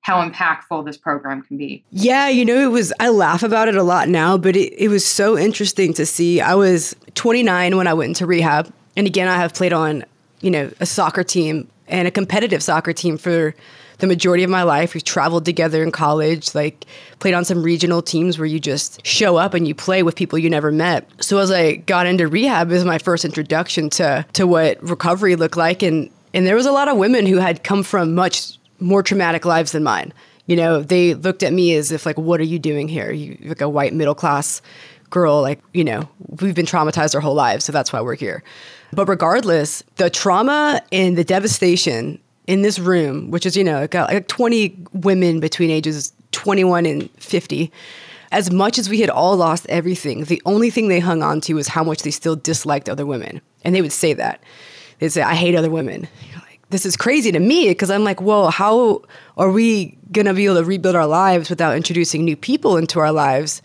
how 0.02 0.22
impactful 0.30 0.86
this 0.86 0.96
program 0.96 1.42
can 1.42 1.58
be. 1.58 1.84
Yeah, 1.90 2.28
you 2.28 2.46
know, 2.46 2.58
it 2.58 2.72
was, 2.72 2.92
I 3.00 3.08
laugh 3.08 3.42
about 3.42 3.70
it 3.70 3.76
a 3.76 3.84
lot 3.84 4.10
now, 4.10 4.38
but 4.38 4.56
it, 4.56 4.74
it 4.78 4.90
was 4.90 5.06
so 5.06 5.38
interesting 5.38 5.94
to 5.94 6.06
see. 6.06 6.42
I 6.42 6.56
was 6.56 6.94
29 7.16 7.78
when 7.78 7.88
I 7.88 7.94
went 7.94 8.10
into 8.10 8.26
rehab. 8.28 8.72
And 8.98 9.08
again, 9.08 9.30
I 9.30 9.38
have 9.38 9.54
played 9.54 9.72
on, 9.72 10.04
you 10.42 10.52
know, 10.52 10.70
a 10.82 10.86
soccer 10.86 11.24
team 11.24 11.70
and 11.94 12.08
a 12.08 12.12
competitive 12.12 12.62
soccer 12.64 12.92
team 12.92 13.18
for 13.18 13.56
the 14.00 14.08
majority 14.08 14.44
of 14.44 14.50
my 14.50 14.64
life. 14.64 14.96
We've 14.96 15.04
traveled 15.04 15.46
together 15.46 15.84
in 15.84 15.92
college, 15.92 16.54
like 16.56 16.86
played 17.20 17.36
on 17.36 17.46
some 17.46 17.62
regional 17.62 18.02
teams 18.02 18.38
where 18.38 18.48
you 18.48 18.60
just 18.60 19.06
show 19.06 19.38
up 19.38 19.54
and 19.54 19.68
you 19.68 19.76
play 19.76 20.02
with 20.02 20.16
people 20.16 20.40
you 20.40 20.50
never 20.50 20.72
met. 20.72 21.08
So 21.22 21.38
as 21.38 21.52
I 21.52 21.76
got 21.76 22.08
into 22.08 22.28
rehab, 22.28 22.72
it 22.72 22.74
was 22.74 22.84
my 22.84 22.98
first 22.98 23.24
introduction 23.24 23.90
to 23.92 24.26
to 24.34 24.48
what 24.48 24.82
recovery 24.84 25.36
looked 25.36 25.56
like, 25.56 25.84
and 25.84 26.10
and 26.34 26.48
there 26.48 26.56
was 26.56 26.66
a 26.66 26.72
lot 26.72 26.88
of 26.88 26.98
women 26.98 27.28
who 27.28 27.38
had 27.38 27.64
come 27.64 27.84
from 27.84 28.16
much 28.16 28.58
more 28.80 29.04
traumatic 29.04 29.46
lives 29.46 29.72
than 29.72 29.84
mine. 29.84 30.12
You 30.48 30.58
know, 30.58 30.82
they 30.82 31.14
looked 31.14 31.44
at 31.44 31.54
me 31.54 31.76
as 31.76 31.92
if 31.92 32.06
like, 32.08 32.18
"What 32.18 32.40
are 32.42 32.46
you 32.46 32.60
doing 32.60 32.88
here? 32.88 33.12
You 33.12 33.38
like 33.46 33.62
a 33.62 33.70
white 33.70 33.94
middle 33.94 34.16
class." 34.16 34.62
Girl 35.14 35.42
like 35.42 35.60
you 35.74 35.84
know 35.84 36.08
we've 36.42 36.56
been 36.56 36.66
traumatized 36.66 37.16
our 37.16 37.22
whole 37.22 37.36
lives 37.36 37.64
so 37.64 37.72
that's 37.72 37.94
why 37.94 38.02
we're 38.02 38.16
here 38.16 38.44
but 38.92 39.08
regardless 39.08 39.84
the 39.96 40.10
trauma 40.10 40.82
and 40.92 41.18
the 41.18 41.24
devastation 41.24 42.20
in 42.48 42.62
this 42.62 42.80
room, 42.80 43.32
which 43.32 43.46
is, 43.46 43.56
you 43.56 43.64
know, 43.64 43.82
like, 43.82 43.94
like 43.94 44.28
20 44.28 44.76
women 44.94 45.40
between 45.40 45.70
ages 45.70 46.14
21 46.32 46.86
and 46.86 47.10
50, 47.12 47.72
as 48.32 48.52
much 48.52 48.78
as 48.78 48.90
we 48.90 49.00
had 49.00 49.10
all 49.10 49.38
lost 49.38 49.66
everything, 49.70 50.24
the 50.26 50.42
only 50.46 50.70
thing 50.70 50.88
they 50.88 51.00
hung 51.00 51.22
on 51.24 51.40
to 51.42 51.54
was 51.54 51.68
how 51.68 51.84
much 51.84 52.02
they 52.02 52.12
still 52.12 52.36
disliked 52.36 52.90
other 52.90 53.06
women. 53.06 53.42
And 53.64 53.76
they 53.76 53.82
would 53.82 53.92
say 53.92 54.14
that. 54.14 54.42
They'd 55.00 55.10
say, 55.10 55.22
I 55.22 55.36
hate 55.36 55.56
other 55.56 55.70
women. 55.70 56.08
Like, 56.36 56.60
this 56.70 56.86
is 56.86 56.98
crazy 56.98 57.32
to 57.32 57.40
me 57.40 57.70
because 57.70 57.92
I'm 57.92 58.04
like, 58.04 58.22
well, 58.22 58.50
how 58.50 59.04
are 59.38 59.52
we 59.52 59.98
going 60.12 60.26
to 60.26 60.34
be 60.34 60.46
able 60.46 60.56
to 60.56 60.64
rebuild 60.64 60.96
our 60.96 61.08
lives 61.08 61.50
without 61.50 61.76
introducing 61.76 62.26
new 62.26 62.36
people 62.36 62.78
into 62.78 63.00
our 63.00 63.12
lives? 63.12 63.62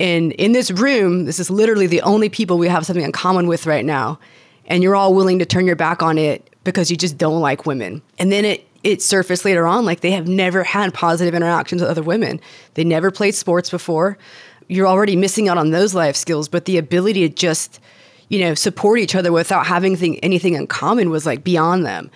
And 0.00 0.32
in 0.32 0.52
this 0.52 0.70
room, 0.70 1.24
this 1.24 1.38
is 1.38 1.50
literally 1.50 1.86
the 1.86 2.02
only 2.02 2.28
people 2.28 2.58
we 2.58 2.68
have 2.68 2.84
something 2.84 3.04
in 3.04 3.12
common 3.12 3.46
with 3.46 3.66
right 3.66 3.84
now. 3.84 4.18
And 4.66 4.82
you're 4.82 4.96
all 4.96 5.14
willing 5.14 5.38
to 5.38 5.46
turn 5.46 5.66
your 5.66 5.76
back 5.76 6.02
on 6.02 6.18
it 6.18 6.50
because 6.64 6.90
you 6.90 6.96
just 6.96 7.18
don't 7.18 7.40
like 7.40 7.66
women. 7.66 8.02
And 8.18 8.32
then 8.32 8.44
it 8.44 8.66
it 8.84 9.00
surfaced 9.00 9.46
later 9.46 9.66
on 9.66 9.86
like 9.86 10.00
they 10.00 10.10
have 10.10 10.28
never 10.28 10.62
had 10.62 10.92
positive 10.92 11.34
interactions 11.34 11.80
with 11.80 11.90
other 11.90 12.02
women. 12.02 12.38
They 12.74 12.84
never 12.84 13.10
played 13.10 13.34
sports 13.34 13.70
before. 13.70 14.18
You're 14.68 14.86
already 14.86 15.16
missing 15.16 15.48
out 15.48 15.58
on 15.58 15.70
those 15.70 15.94
life 15.94 16.16
skills, 16.16 16.48
but 16.48 16.66
the 16.66 16.76
ability 16.76 17.26
to 17.26 17.34
just, 17.34 17.80
you 18.28 18.40
know, 18.40 18.54
support 18.54 18.98
each 18.98 19.14
other 19.14 19.32
without 19.32 19.66
having 19.66 19.96
thing, 19.96 20.18
anything 20.20 20.54
in 20.54 20.66
common 20.66 21.08
was 21.08 21.24
like 21.24 21.42
beyond 21.42 21.86
them. 21.86 22.10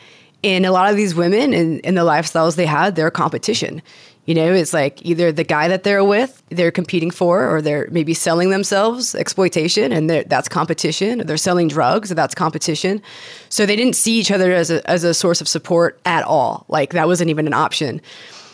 And 0.44 0.64
a 0.66 0.70
lot 0.70 0.90
of 0.90 0.96
these 0.96 1.14
women 1.14 1.52
and, 1.52 1.84
and 1.84 1.96
the 1.96 2.02
lifestyles 2.02 2.56
they 2.56 2.66
had, 2.66 2.94
they're 2.94 3.10
competition. 3.10 3.82
You 4.28 4.34
know, 4.34 4.52
it's 4.52 4.74
like 4.74 5.00
either 5.06 5.32
the 5.32 5.42
guy 5.42 5.68
that 5.68 5.84
they're 5.84 6.04
with, 6.04 6.42
they're 6.50 6.70
competing 6.70 7.10
for, 7.10 7.48
or 7.48 7.62
they're 7.62 7.88
maybe 7.90 8.12
selling 8.12 8.50
themselves, 8.50 9.14
exploitation, 9.14 9.90
and 9.90 10.10
that's 10.10 10.50
competition. 10.50 11.22
Or 11.22 11.24
they're 11.24 11.38
selling 11.38 11.66
drugs, 11.68 12.10
and 12.10 12.18
that's 12.18 12.34
competition. 12.34 13.00
So 13.48 13.64
they 13.64 13.74
didn't 13.74 13.96
see 13.96 14.20
each 14.20 14.30
other 14.30 14.52
as 14.52 14.70
a, 14.70 14.86
as 14.86 15.02
a 15.02 15.14
source 15.14 15.40
of 15.40 15.48
support 15.48 15.98
at 16.04 16.24
all. 16.24 16.66
Like 16.68 16.90
that 16.90 17.06
wasn't 17.06 17.30
even 17.30 17.46
an 17.46 17.54
option. 17.54 18.02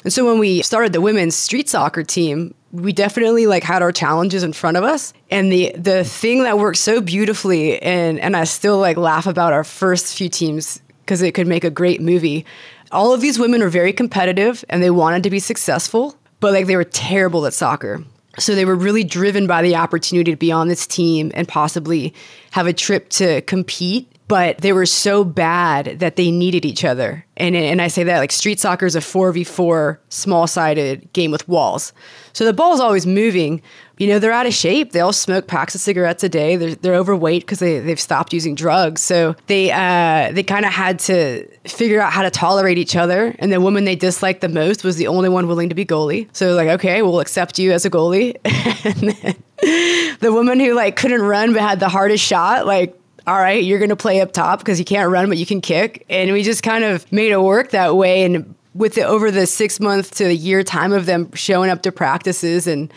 And 0.04 0.12
so 0.12 0.25
when 0.25 0.38
we 0.38 0.62
started 0.62 0.93
the 0.93 1.00
women's 1.00 1.35
street 1.35 1.69
soccer 1.69 2.04
team, 2.04 2.54
we 2.71 2.93
definitely 2.93 3.49
like 3.49 3.64
had 3.64 3.83
our 3.83 3.90
challenges 3.90 4.45
in 4.45 4.52
front 4.52 4.76
of 4.76 4.85
us. 4.85 5.12
And 5.28 5.50
the 5.50 5.73
the 5.76 6.04
thing 6.04 6.45
that 6.45 6.57
worked 6.57 6.78
so 6.78 7.00
beautifully 7.00 7.83
and 7.83 8.21
and 8.21 8.37
I 8.37 8.45
still 8.45 8.78
like 8.78 8.97
laugh 8.97 9.26
about 9.26 9.52
our 9.52 9.64
first 9.64 10.16
few 10.16 10.28
teams 10.28 10.81
because 11.00 11.21
it 11.21 11.35
could 11.35 11.49
make 11.49 11.64
a 11.64 11.71
great 11.71 12.00
movie. 12.00 12.47
All 12.95 13.13
of 13.13 13.21
these 13.21 13.41
women 13.41 13.61
are 13.61 13.69
very 13.69 13.93
competitive 13.93 14.65
and 14.69 14.81
they 14.81 14.91
wanted 14.91 15.25
to 15.25 15.31
be 15.31 15.41
successful, 15.41 16.17
but 16.39 16.53
like 16.53 16.67
they 16.67 16.77
were 16.77 16.85
terrible 16.85 17.45
at 17.45 17.53
soccer. 17.53 18.05
So 18.39 18.55
they 18.55 18.65
were 18.65 18.77
really 18.77 19.03
driven 19.03 19.49
by 19.49 19.63
the 19.63 19.75
opportunity 19.75 20.31
to 20.31 20.37
be 20.37 20.53
on 20.53 20.69
this 20.69 20.87
team 20.87 21.33
and 21.35 21.49
possibly 21.49 22.15
have 22.53 22.69
a 22.69 22.73
trip 22.73 23.09
to 23.11 23.41
compete 23.43 24.09
but 24.35 24.59
they 24.59 24.73
were 24.73 24.85
so 24.85 25.23
bad 25.23 26.00
that 26.00 26.17
they 26.17 26.33
needed 26.33 26.64
each 26.64 26.85
other. 26.85 27.25
And 27.37 27.55
and 27.55 27.81
I 27.81 27.87
say 27.87 28.03
that 28.03 28.19
like 28.19 28.33
street 28.33 28.59
soccer 28.59 28.85
is 28.85 28.97
a 28.97 28.99
4v4 28.99 29.99
small-sided 30.09 31.12
game 31.12 31.31
with 31.31 31.47
walls. 31.47 31.93
So 32.33 32.45
the 32.45 32.53
ball's 32.53 32.81
always 32.81 33.07
moving. 33.07 33.62
You 33.99 34.09
know, 34.09 34.19
they're 34.19 34.33
out 34.33 34.47
of 34.47 34.53
shape. 34.53 34.91
They 34.91 34.99
all 34.99 35.12
smoke 35.12 35.47
packs 35.47 35.76
of 35.76 35.81
cigarettes 35.81 36.25
a 36.25 36.29
day. 36.29 36.57
They're, 36.57 36.75
they're 36.75 36.97
overweight 36.97 37.43
because 37.43 37.61
they, 37.61 37.79
they've 37.79 38.00
stopped 38.00 38.33
using 38.33 38.57
drugs. 38.57 39.03
So 39.03 39.37
they 39.47 39.71
uh, 39.71 40.33
they 40.33 40.43
kind 40.43 40.64
of 40.64 40.73
had 40.73 40.99
to 41.11 41.47
figure 41.69 42.00
out 42.00 42.12
how 42.12 42.23
to 42.23 42.31
tolerate 42.31 42.76
each 42.76 42.97
other. 42.97 43.37
And 43.38 43.53
the 43.53 43.61
woman 43.61 43.85
they 43.85 43.95
disliked 43.95 44.41
the 44.41 44.49
most 44.49 44.83
was 44.83 44.97
the 44.97 45.07
only 45.07 45.29
one 45.29 45.47
willing 45.47 45.69
to 45.69 45.76
be 45.76 45.87
goalie. 45.87 46.26
So 46.33 46.57
like, 46.57 46.71
okay, 46.71 47.03
we'll 47.03 47.21
accept 47.21 47.61
you 47.61 47.71
as 47.71 47.85
a 47.85 47.91
goalie. 47.91 48.37
and 48.85 49.11
then 49.11 50.17
the 50.19 50.33
woman 50.33 50.59
who 50.59 50.75
like 50.75 50.97
couldn't 50.97 51.23
run 51.23 51.53
but 51.53 51.62
had 51.62 51.79
the 51.79 51.88
hardest 51.88 52.25
shot, 52.25 52.67
like 52.67 52.99
all 53.26 53.38
right, 53.38 53.62
you're 53.62 53.78
going 53.78 53.90
to 53.90 53.97
play 53.97 54.21
up 54.21 54.33
top 54.33 54.59
because 54.59 54.78
you 54.78 54.85
can't 54.85 55.11
run, 55.11 55.28
but 55.28 55.38
you 55.38 55.47
can 55.47 55.61
kick. 55.61 56.04
And 56.11 56.33
we 56.33 56.43
just 56.43 56.62
kind 56.62 56.85
of 56.85 57.11
made 57.11 57.33
it 57.33 57.40
work 57.40 57.71
that 57.71 57.97
way. 57.97 58.25
And 58.25 58.54
with 58.75 58.95
the 58.95 59.02
over 59.02 59.31
the 59.31 59.47
six 59.47 59.81
month 59.81 60.16
to 60.16 60.25
a 60.25 60.33
year 60.33 60.62
time 60.62 60.93
of 60.93 61.07
them 61.07 61.33
showing 61.33 61.71
up 61.71 61.83
to 61.83 61.93
practices 61.93 62.66
and, 62.66 62.93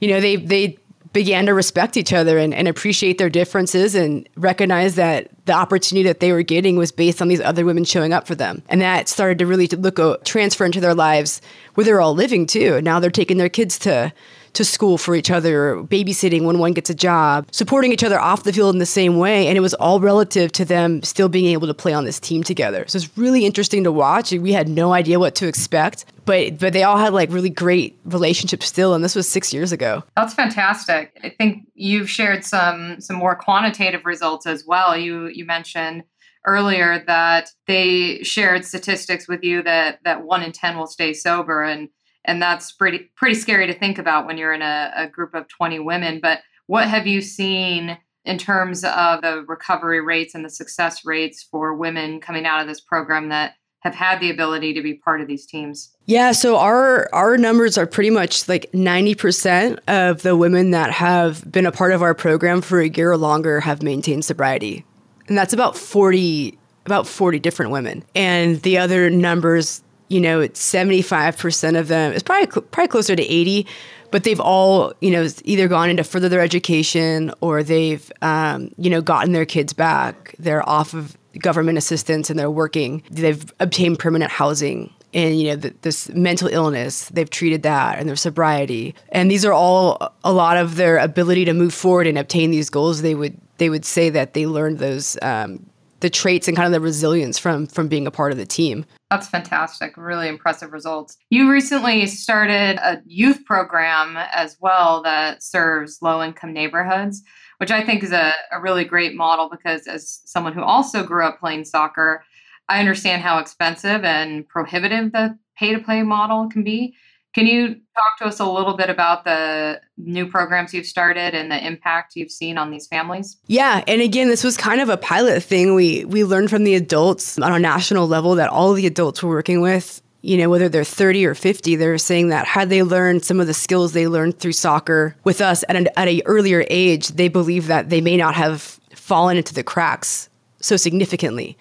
you 0.00 0.08
know, 0.08 0.20
they, 0.20 0.36
they, 0.36 0.78
began 1.16 1.46
to 1.46 1.54
respect 1.54 1.96
each 1.96 2.12
other 2.12 2.36
and, 2.36 2.52
and 2.52 2.68
appreciate 2.68 3.16
their 3.16 3.30
differences 3.30 3.94
and 3.94 4.28
recognize 4.36 4.96
that 4.96 5.30
the 5.46 5.52
opportunity 5.54 6.02
that 6.06 6.20
they 6.20 6.30
were 6.30 6.42
getting 6.42 6.76
was 6.76 6.92
based 6.92 7.22
on 7.22 7.28
these 7.28 7.40
other 7.40 7.64
women 7.64 7.84
showing 7.84 8.12
up 8.12 8.26
for 8.26 8.34
them. 8.34 8.60
And 8.68 8.82
that 8.82 9.08
started 9.08 9.38
to 9.38 9.46
really 9.46 9.66
look 9.66 9.98
uh, 9.98 10.18
transfer 10.26 10.66
into 10.66 10.78
their 10.78 10.94
lives 10.94 11.40
where 11.72 11.86
they're 11.86 12.02
all 12.02 12.14
living 12.14 12.46
too. 12.46 12.82
Now 12.82 13.00
they're 13.00 13.10
taking 13.10 13.38
their 13.38 13.48
kids 13.48 13.78
to 13.78 14.12
to 14.56 14.64
school 14.64 14.98
for 14.98 15.14
each 15.14 15.30
other, 15.30 15.76
babysitting 15.76 16.44
when 16.44 16.58
one 16.58 16.72
gets 16.72 16.90
a 16.90 16.94
job, 16.94 17.46
supporting 17.52 17.92
each 17.92 18.02
other 18.02 18.18
off 18.18 18.44
the 18.44 18.52
field 18.52 18.74
in 18.74 18.78
the 18.78 18.86
same 18.86 19.18
way. 19.18 19.46
And 19.46 19.56
it 19.56 19.60
was 19.60 19.74
all 19.74 20.00
relative 20.00 20.50
to 20.52 20.64
them 20.64 21.02
still 21.02 21.28
being 21.28 21.46
able 21.46 21.66
to 21.66 21.74
play 21.74 21.92
on 21.92 22.04
this 22.04 22.18
team 22.18 22.42
together. 22.42 22.84
So 22.88 22.96
it's 22.96 23.16
really 23.16 23.44
interesting 23.44 23.84
to 23.84 23.92
watch. 23.92 24.32
We 24.32 24.52
had 24.52 24.68
no 24.68 24.92
idea 24.92 25.18
what 25.18 25.34
to 25.36 25.46
expect, 25.46 26.06
but 26.24 26.58
but 26.58 26.72
they 26.72 26.82
all 26.82 26.96
had 26.96 27.12
like 27.12 27.30
really 27.30 27.50
great 27.50 27.98
relationships 28.04 28.66
still. 28.66 28.94
And 28.94 29.04
this 29.04 29.14
was 29.14 29.28
six 29.28 29.52
years 29.52 29.72
ago. 29.72 30.02
That's 30.16 30.34
fantastic. 30.34 31.18
I 31.22 31.30
think 31.30 31.66
you've 31.74 32.10
shared 32.10 32.44
some 32.44 33.00
some 33.00 33.16
more 33.16 33.36
quantitative 33.36 34.04
results 34.04 34.46
as 34.46 34.64
well. 34.66 34.96
You 34.96 35.28
you 35.28 35.44
mentioned 35.44 36.04
earlier 36.46 37.02
that 37.06 37.50
they 37.66 38.22
shared 38.22 38.64
statistics 38.64 39.28
with 39.28 39.42
you 39.42 39.62
that 39.62 39.98
that 40.04 40.24
one 40.24 40.42
in 40.42 40.52
ten 40.52 40.78
will 40.78 40.86
stay 40.86 41.12
sober 41.12 41.62
and 41.62 41.88
and 42.26 42.42
that's 42.42 42.72
pretty 42.72 43.10
pretty 43.16 43.34
scary 43.34 43.66
to 43.66 43.78
think 43.78 43.98
about 43.98 44.26
when 44.26 44.36
you're 44.36 44.52
in 44.52 44.62
a, 44.62 44.92
a 44.96 45.08
group 45.08 45.34
of 45.34 45.48
20 45.48 45.78
women 45.80 46.20
but 46.20 46.40
what 46.66 46.88
have 46.88 47.06
you 47.06 47.20
seen 47.20 47.96
in 48.24 48.38
terms 48.38 48.84
of 48.84 49.22
the 49.22 49.44
recovery 49.46 50.00
rates 50.00 50.34
and 50.34 50.44
the 50.44 50.50
success 50.50 51.04
rates 51.04 51.46
for 51.50 51.74
women 51.74 52.20
coming 52.20 52.44
out 52.44 52.60
of 52.60 52.66
this 52.66 52.80
program 52.80 53.28
that 53.28 53.54
have 53.80 53.94
had 53.94 54.20
the 54.20 54.30
ability 54.30 54.74
to 54.74 54.82
be 54.82 54.94
part 54.94 55.20
of 55.20 55.28
these 55.28 55.46
teams? 55.46 55.94
Yeah, 56.06 56.32
so 56.32 56.56
our 56.56 57.08
our 57.12 57.38
numbers 57.38 57.78
are 57.78 57.86
pretty 57.86 58.10
much 58.10 58.48
like 58.48 58.70
90% 58.72 59.78
of 59.86 60.22
the 60.22 60.36
women 60.36 60.72
that 60.72 60.90
have 60.90 61.50
been 61.50 61.66
a 61.66 61.72
part 61.72 61.92
of 61.92 62.02
our 62.02 62.14
program 62.14 62.60
for 62.60 62.80
a 62.80 62.88
year 62.88 63.12
or 63.12 63.16
longer 63.16 63.60
have 63.60 63.82
maintained 63.82 64.24
sobriety. 64.24 64.84
And 65.28 65.38
that's 65.38 65.52
about 65.52 65.76
40 65.76 66.58
about 66.84 67.06
40 67.06 67.40
different 67.40 67.72
women. 67.72 68.04
And 68.14 68.62
the 68.62 68.78
other 68.78 69.10
numbers 69.10 69.82
you 70.08 70.20
know, 70.20 70.40
it's 70.40 70.60
75% 70.60 71.78
of 71.78 71.88
them, 71.88 72.12
it's 72.12 72.22
probably, 72.22 72.46
probably 72.46 72.88
closer 72.88 73.16
to 73.16 73.22
80, 73.22 73.66
but 74.10 74.24
they've 74.24 74.40
all, 74.40 74.92
you 75.00 75.10
know, 75.10 75.28
either 75.44 75.68
gone 75.68 75.90
into 75.90 76.04
further 76.04 76.28
their 76.28 76.40
education 76.40 77.32
or 77.40 77.62
they've, 77.62 78.10
um, 78.22 78.70
you 78.78 78.88
know, 78.88 79.00
gotten 79.00 79.32
their 79.32 79.46
kids 79.46 79.72
back. 79.72 80.34
They're 80.38 80.66
off 80.68 80.94
of 80.94 81.16
government 81.38 81.76
assistance 81.76 82.30
and 82.30 82.38
they're 82.38 82.50
working. 82.50 83.02
They've 83.10 83.44
obtained 83.60 83.98
permanent 83.98 84.30
housing 84.30 84.92
and 85.14 85.40
you 85.40 85.48
know 85.48 85.56
the, 85.56 85.74
this 85.82 86.08
mental 86.10 86.48
illness 86.48 87.08
they've 87.08 87.30
treated 87.30 87.62
that 87.62 87.98
and 87.98 88.08
their 88.08 88.16
sobriety 88.16 88.94
and 89.10 89.30
these 89.30 89.44
are 89.44 89.52
all 89.52 90.14
a 90.24 90.32
lot 90.32 90.56
of 90.56 90.76
their 90.76 90.98
ability 90.98 91.44
to 91.44 91.54
move 91.54 91.72
forward 91.72 92.06
and 92.06 92.18
obtain 92.18 92.50
these 92.50 92.70
goals 92.70 93.02
they 93.02 93.14
would 93.14 93.36
they 93.58 93.70
would 93.70 93.84
say 93.84 94.10
that 94.10 94.34
they 94.34 94.46
learned 94.46 94.78
those 94.78 95.16
um, 95.22 95.64
the 96.00 96.10
traits 96.10 96.46
and 96.48 96.56
kind 96.56 96.66
of 96.66 96.72
the 96.72 96.80
resilience 96.80 97.38
from 97.38 97.66
from 97.66 97.88
being 97.88 98.06
a 98.06 98.10
part 98.10 98.32
of 98.32 98.38
the 98.38 98.46
team. 98.46 98.84
That's 99.10 99.28
fantastic. 99.28 99.96
Really 99.96 100.28
impressive 100.28 100.72
results. 100.72 101.16
You 101.30 101.50
recently 101.50 102.06
started 102.06 102.78
a 102.78 103.00
youth 103.06 103.44
program 103.44 104.16
as 104.32 104.56
well 104.60 105.02
that 105.02 105.42
serves 105.42 105.98
low 106.02 106.22
income 106.22 106.52
neighborhoods, 106.52 107.22
which 107.58 107.70
I 107.70 107.84
think 107.84 108.02
is 108.02 108.12
a, 108.12 108.34
a 108.52 108.60
really 108.60 108.84
great 108.84 109.14
model 109.14 109.48
because, 109.48 109.86
as 109.86 110.20
someone 110.24 110.52
who 110.52 110.62
also 110.62 111.04
grew 111.04 111.24
up 111.24 111.38
playing 111.38 111.64
soccer, 111.64 112.24
I 112.68 112.80
understand 112.80 113.22
how 113.22 113.38
expensive 113.38 114.04
and 114.04 114.46
prohibitive 114.48 115.12
the 115.12 115.38
pay 115.56 115.72
to 115.72 115.78
play 115.80 116.02
model 116.02 116.48
can 116.48 116.64
be. 116.64 116.96
Can 117.36 117.46
you 117.46 117.74
talk 117.74 118.16
to 118.20 118.24
us 118.24 118.40
a 118.40 118.46
little 118.46 118.78
bit 118.78 118.88
about 118.88 119.24
the 119.24 119.78
new 119.98 120.26
programs 120.26 120.72
you've 120.72 120.86
started 120.86 121.34
and 121.34 121.50
the 121.50 121.66
impact 121.66 122.16
you've 122.16 122.30
seen 122.30 122.56
on 122.56 122.70
these 122.70 122.86
families? 122.86 123.36
Yeah, 123.46 123.84
and 123.86 124.00
again, 124.00 124.28
this 124.28 124.42
was 124.42 124.56
kind 124.56 124.80
of 124.80 124.88
a 124.88 124.96
pilot 124.96 125.42
thing. 125.42 125.74
We 125.74 126.06
we 126.06 126.24
learned 126.24 126.48
from 126.48 126.64
the 126.64 126.74
adults 126.74 127.38
on 127.38 127.52
a 127.52 127.58
national 127.58 128.08
level 128.08 128.36
that 128.36 128.48
all 128.48 128.72
the 128.72 128.86
adults 128.86 129.22
we're 129.22 129.28
working 129.28 129.60
with 129.60 130.00
you 130.22 130.36
know, 130.36 130.48
whether 130.50 130.68
they're 130.68 130.82
30 130.82 131.24
or 131.24 131.34
50, 131.36 131.76
they're 131.76 131.98
saying 131.98 132.30
that 132.30 132.46
had 132.46 132.68
they 132.68 132.82
learned 132.82 133.24
some 133.24 133.38
of 133.38 133.46
the 133.46 133.54
skills 133.54 133.92
they 133.92 134.08
learned 134.08 134.40
through 134.40 134.52
soccer 134.52 135.14
with 135.22 135.40
us 135.40 135.62
at 135.68 135.76
an 135.76 135.88
at 135.96 136.08
a 136.08 136.22
earlier 136.24 136.64
age, 136.68 137.08
they 137.08 137.28
believe 137.28 137.66
that 137.66 137.90
they 137.90 138.00
may 138.00 138.16
not 138.16 138.34
have 138.34 138.80
fallen 138.94 139.36
into 139.36 139.54
the 139.54 139.62
cracks 139.62 140.30
so 140.60 140.76
significantly. 140.76 141.56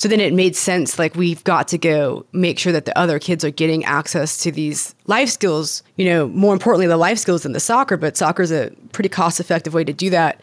So 0.00 0.08
then 0.08 0.18
it 0.18 0.32
made 0.32 0.56
sense 0.56 0.98
like 0.98 1.14
we've 1.14 1.44
got 1.44 1.68
to 1.68 1.76
go 1.76 2.24
make 2.32 2.58
sure 2.58 2.72
that 2.72 2.86
the 2.86 2.98
other 2.98 3.18
kids 3.18 3.44
are 3.44 3.50
getting 3.50 3.84
access 3.84 4.38
to 4.38 4.50
these 4.50 4.94
life 5.04 5.28
skills, 5.28 5.82
you 5.96 6.06
know, 6.06 6.26
more 6.28 6.54
importantly, 6.54 6.86
the 6.86 6.96
life 6.96 7.18
skills 7.18 7.42
than 7.42 7.52
the 7.52 7.60
soccer, 7.60 7.98
but 7.98 8.16
soccer 8.16 8.40
is 8.40 8.50
a 8.50 8.70
pretty 8.92 9.10
cost 9.10 9.40
effective 9.40 9.74
way 9.74 9.84
to 9.84 9.92
do 9.92 10.08
that. 10.08 10.40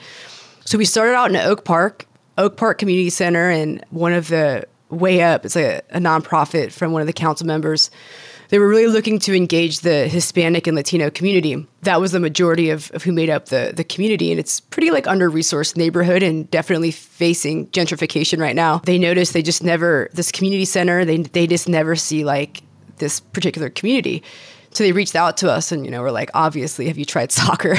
So 0.63 0.77
we 0.77 0.85
started 0.85 1.15
out 1.15 1.31
in 1.31 1.37
Oak 1.37 1.65
Park, 1.65 2.05
Oak 2.37 2.55
Park 2.55 2.77
Community 2.77 3.09
Center, 3.09 3.49
and 3.49 3.83
one 3.89 4.13
of 4.13 4.27
the 4.27 4.67
Way 4.91 5.23
Up, 5.23 5.43
it's 5.43 5.55
a, 5.55 5.81
a 5.89 5.97
nonprofit 5.97 6.71
from 6.71 6.91
one 6.91 7.01
of 7.01 7.07
the 7.07 7.13
council 7.13 7.47
members 7.47 7.89
they 8.49 8.59
were 8.59 8.67
really 8.67 8.87
looking 8.87 9.19
to 9.19 9.35
engage 9.35 9.81
the 9.81 10.07
Hispanic 10.07 10.67
and 10.67 10.75
Latino 10.75 11.09
community. 11.09 11.67
That 11.81 12.01
was 12.01 12.11
the 12.11 12.19
majority 12.19 12.69
of, 12.69 12.91
of 12.91 13.03
who 13.03 13.11
made 13.11 13.29
up 13.29 13.47
the, 13.47 13.73
the 13.75 13.83
community. 13.83 14.31
And 14.31 14.39
it's 14.39 14.59
pretty 14.59 14.91
like 14.91 15.07
under 15.07 15.29
resourced 15.29 15.75
neighborhood 15.77 16.23
and 16.23 16.49
definitely 16.49 16.91
facing 16.91 17.67
gentrification 17.67 18.39
right 18.39 18.55
now. 18.55 18.79
They 18.79 18.97
noticed 18.97 19.33
they 19.33 19.41
just 19.41 19.63
never, 19.63 20.09
this 20.13 20.31
community 20.31 20.65
center, 20.65 21.05
they, 21.05 21.17
they 21.17 21.47
just 21.47 21.67
never 21.67 21.95
see 21.95 22.23
like 22.23 22.63
this 22.97 23.19
particular 23.19 23.69
community. 23.69 24.23
So 24.71 24.83
they 24.83 24.91
reached 24.91 25.15
out 25.15 25.37
to 25.37 25.51
us 25.51 25.71
and, 25.71 25.85
you 25.85 25.91
know, 25.91 26.01
we're 26.01 26.11
like, 26.11 26.29
obviously, 26.33 26.87
have 26.87 26.97
you 26.97 27.05
tried 27.05 27.31
soccer? 27.31 27.75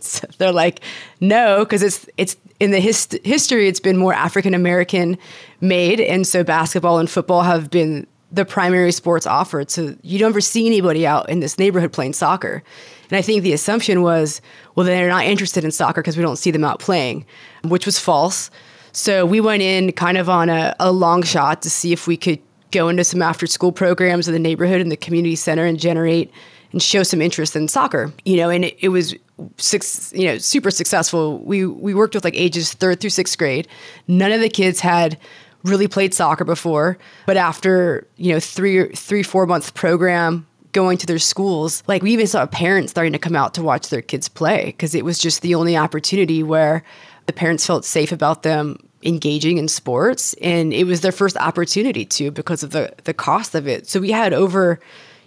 so 0.00 0.26
they're 0.38 0.52
like, 0.52 0.80
no, 1.20 1.64
because 1.64 1.82
it's, 1.82 2.08
it's 2.16 2.36
in 2.60 2.70
the 2.70 2.80
hist- 2.80 3.16
history, 3.24 3.68
it's 3.68 3.80
been 3.80 3.96
more 3.96 4.14
African 4.14 4.54
American 4.54 5.18
made. 5.60 6.00
And 6.00 6.26
so 6.26 6.44
basketball 6.44 6.98
and 6.98 7.10
football 7.10 7.42
have 7.42 7.70
been 7.70 8.06
the 8.34 8.44
primary 8.44 8.92
sports 8.92 9.26
offered. 9.26 9.70
So 9.70 9.96
you 10.02 10.18
don't 10.18 10.30
ever 10.30 10.40
see 10.40 10.66
anybody 10.66 11.06
out 11.06 11.28
in 11.28 11.40
this 11.40 11.58
neighborhood 11.58 11.92
playing 11.92 12.14
soccer. 12.14 12.62
And 13.10 13.18
I 13.18 13.22
think 13.22 13.42
the 13.42 13.52
assumption 13.52 14.02
was, 14.02 14.40
well, 14.74 14.84
they're 14.84 15.08
not 15.08 15.24
interested 15.24 15.64
in 15.64 15.70
soccer 15.70 16.00
because 16.02 16.16
we 16.16 16.22
don't 16.22 16.36
see 16.36 16.50
them 16.50 16.64
out 16.64 16.80
playing, 16.80 17.26
which 17.62 17.86
was 17.86 17.98
false. 17.98 18.50
So 18.92 19.24
we 19.26 19.40
went 19.40 19.62
in 19.62 19.92
kind 19.92 20.18
of 20.18 20.28
on 20.28 20.48
a, 20.48 20.74
a 20.80 20.90
long 20.90 21.22
shot 21.22 21.62
to 21.62 21.70
see 21.70 21.92
if 21.92 22.06
we 22.06 22.16
could 22.16 22.40
go 22.70 22.88
into 22.88 23.04
some 23.04 23.22
after 23.22 23.46
school 23.46 23.72
programs 23.72 24.26
in 24.26 24.34
the 24.34 24.40
neighborhood 24.40 24.80
and 24.80 24.90
the 24.90 24.96
community 24.96 25.36
center 25.36 25.64
and 25.64 25.78
generate 25.78 26.32
and 26.72 26.82
show 26.82 27.04
some 27.04 27.22
interest 27.22 27.54
in 27.54 27.68
soccer. 27.68 28.12
You 28.24 28.36
know, 28.36 28.50
and 28.50 28.64
it, 28.64 28.76
it 28.80 28.88
was 28.88 29.14
six, 29.58 30.12
you 30.14 30.26
know, 30.26 30.38
super 30.38 30.72
successful. 30.72 31.38
We 31.40 31.66
we 31.66 31.94
worked 31.94 32.14
with 32.14 32.24
like 32.24 32.36
ages 32.36 32.72
third 32.72 33.00
through 33.00 33.10
sixth 33.10 33.38
grade. 33.38 33.68
None 34.08 34.32
of 34.32 34.40
the 34.40 34.48
kids 34.48 34.80
had 34.80 35.18
really 35.64 35.88
played 35.88 36.14
soccer 36.14 36.44
before, 36.44 36.98
but 37.26 37.36
after 37.36 38.06
you 38.16 38.32
know 38.32 38.40
three 38.40 38.88
three 38.88 39.22
four 39.22 39.46
month 39.46 39.74
program, 39.74 40.46
going 40.74 40.98
to 40.98 41.06
their 41.06 41.18
schools. 41.18 41.82
Like 41.86 42.02
we 42.02 42.12
even 42.12 42.26
saw 42.26 42.44
parents 42.44 42.90
starting 42.90 43.14
to 43.14 43.18
come 43.18 43.34
out 43.34 43.54
to 43.54 43.62
watch 43.62 43.88
their 43.88 44.02
kids 44.02 44.28
play 44.28 44.66
because 44.66 44.94
it 44.94 45.04
was 45.04 45.18
just 45.18 45.40
the 45.40 45.54
only 45.54 45.76
opportunity 45.76 46.42
where 46.42 46.84
the 47.24 47.32
parents 47.32 47.66
felt 47.66 47.86
safe 47.86 48.12
about 48.12 48.42
them 48.42 48.76
engaging 49.02 49.58
in 49.58 49.68
sports 49.68 50.34
and 50.40 50.72
it 50.72 50.84
was 50.84 51.02
their 51.02 51.12
first 51.12 51.36
opportunity 51.36 52.06
to 52.06 52.30
because 52.30 52.62
of 52.62 52.70
the 52.70 52.92
the 53.04 53.14
cost 53.14 53.54
of 53.54 53.66
it. 53.66 53.86
So 53.86 54.00
we 54.00 54.10
had 54.10 54.34
over 54.34 54.78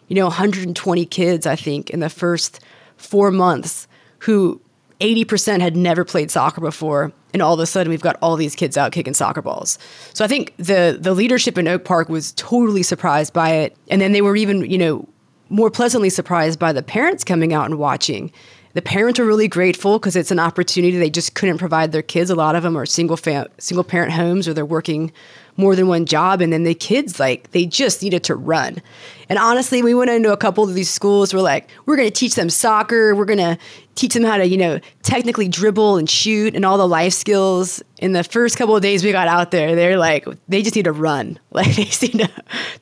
you 0.08 0.16
know 0.16 0.26
120 0.26 1.06
kids 1.06 1.48
I 1.48 1.56
think 1.56 1.90
in 1.90 2.00
the 2.00 2.10
first 2.10 2.60
4 2.98 3.32
months 3.32 3.88
who 4.20 4.62
80% 5.00 5.62
had 5.62 5.76
never 5.76 6.04
played 6.04 6.32
soccer 6.32 6.62
before 6.62 7.12
and 7.34 7.42
all 7.42 7.54
of 7.54 7.60
a 7.60 7.66
sudden 7.66 7.92
we've 7.92 8.02
got 8.02 8.18
all 8.22 8.36
these 8.36 8.56
kids 8.56 8.78
out 8.78 8.92
kicking 8.92 9.14
soccer 9.14 9.42
balls. 9.42 9.78
So 10.14 10.26
I 10.26 10.28
think 10.28 10.56
the 10.58 10.98
the 11.00 11.14
leadership 11.14 11.58
in 11.58 11.68
Oak 11.68 11.84
Park 11.84 12.10
was 12.10 12.32
totally 12.34 12.84
surprised 12.84 13.34
by 13.34 13.52
it 13.52 13.76
and 13.90 14.02
then 14.02 14.12
they 14.12 14.22
were 14.22 14.36
even, 14.36 14.70
you 14.70 14.78
know, 14.78 15.08
more 15.50 15.70
pleasantly 15.70 16.10
surprised 16.10 16.60
by 16.60 16.74
the 16.74 16.84
parents 16.84 17.24
coming 17.24 17.54
out 17.54 17.66
and 17.66 17.78
watching. 17.78 18.32
The 18.74 18.82
parents 18.82 19.20
are 19.20 19.26
really 19.26 19.48
grateful 19.48 19.98
because 19.98 20.16
it's 20.16 20.32
an 20.32 20.40
opportunity 20.40 20.98
they 20.98 21.10
just 21.10 21.36
couldn't 21.36 21.58
provide 21.58 21.92
their 21.92 22.02
kids. 22.02 22.30
A 22.30 22.36
lot 22.36 22.56
of 22.56 22.64
them 22.64 22.76
are 22.76 22.86
single 22.86 23.18
single 23.18 23.84
parent 23.84 24.14
homes 24.14 24.48
or 24.48 24.54
they're 24.54 24.66
working 24.66 25.12
more 25.58 25.76
than 25.76 25.88
one 25.88 26.06
job 26.06 26.40
and 26.42 26.54
then 26.54 26.64
the 26.64 26.74
kids 26.74 27.20
like 27.20 27.52
they 27.52 27.66
just 27.66 28.02
needed 28.02 28.24
to 28.24 28.36
run. 28.36 28.82
And 29.30 29.38
honestly, 29.38 29.82
we 29.84 29.94
went 29.94 30.10
into 30.10 30.32
a 30.32 30.38
couple 30.38 30.64
of 30.64 30.74
these 30.74 30.90
schools 30.90 31.34
we're 31.34 31.42
like, 31.42 31.70
we're 31.86 31.98
going 31.98 32.08
to 32.08 32.14
teach 32.14 32.36
them 32.36 32.50
soccer, 32.50 33.14
we're 33.16 33.26
going 33.26 33.40
to 33.40 33.58
teach 33.96 34.14
them 34.14 34.24
how 34.24 34.38
to, 34.38 34.48
you 34.48 34.58
know, 34.58 34.80
technically 35.02 35.48
dribble 35.48 35.98
and 35.98 36.10
shoot 36.10 36.56
and 36.56 36.64
all 36.64 36.78
the 36.78 36.88
life 36.88 37.14
skills. 37.14 37.82
In 37.98 38.14
the 38.14 38.24
first 38.24 38.56
couple 38.58 38.76
of 38.76 38.82
days 38.82 39.04
we 39.04 39.12
got 39.12 39.28
out 39.28 39.52
there, 39.52 39.76
they're 39.76 39.98
like, 39.98 40.26
they 40.48 40.62
just 40.62 40.76
need 40.76 40.86
to 40.86 40.92
run. 40.92 41.40
Like 41.58 41.76
they 41.76 41.86
just 41.86 42.04
need 42.04 42.20
to, 42.20 42.30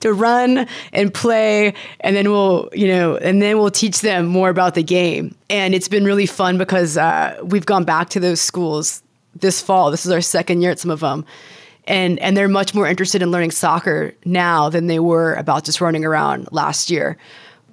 to 0.01 0.11
run 0.11 0.67
and 0.91 1.13
play. 1.13 1.73
And 2.01 2.13
then 2.13 2.29
we'll, 2.29 2.69
you 2.73 2.89
know, 2.89 3.15
and 3.15 3.41
then 3.41 3.57
we'll 3.57 3.71
teach 3.71 4.01
them 4.01 4.25
more 4.25 4.49
about 4.49 4.75
the 4.75 4.83
game. 4.83 5.33
And 5.49 5.73
it's 5.73 5.87
been 5.87 6.03
really 6.03 6.25
fun 6.25 6.57
because 6.57 6.97
uh, 6.97 7.39
we've 7.41 7.65
gone 7.65 7.85
back 7.85 8.09
to 8.09 8.19
those 8.19 8.41
schools 8.41 9.01
this 9.33 9.61
fall. 9.61 9.91
This 9.91 10.05
is 10.05 10.11
our 10.11 10.19
second 10.19 10.61
year 10.61 10.71
at 10.71 10.79
some 10.79 10.91
of 10.91 10.99
them. 10.99 11.25
And, 11.87 12.17
and 12.19 12.35
they're 12.35 12.47
much 12.47 12.73
more 12.73 12.87
interested 12.87 13.21
in 13.21 13.29
learning 13.29 13.51
soccer 13.51 14.13
now 14.25 14.69
than 14.69 14.87
they 14.87 14.99
were 14.99 15.35
about 15.35 15.65
just 15.65 15.81
running 15.81 16.03
around 16.03 16.47
last 16.51 16.89
year 16.89 17.17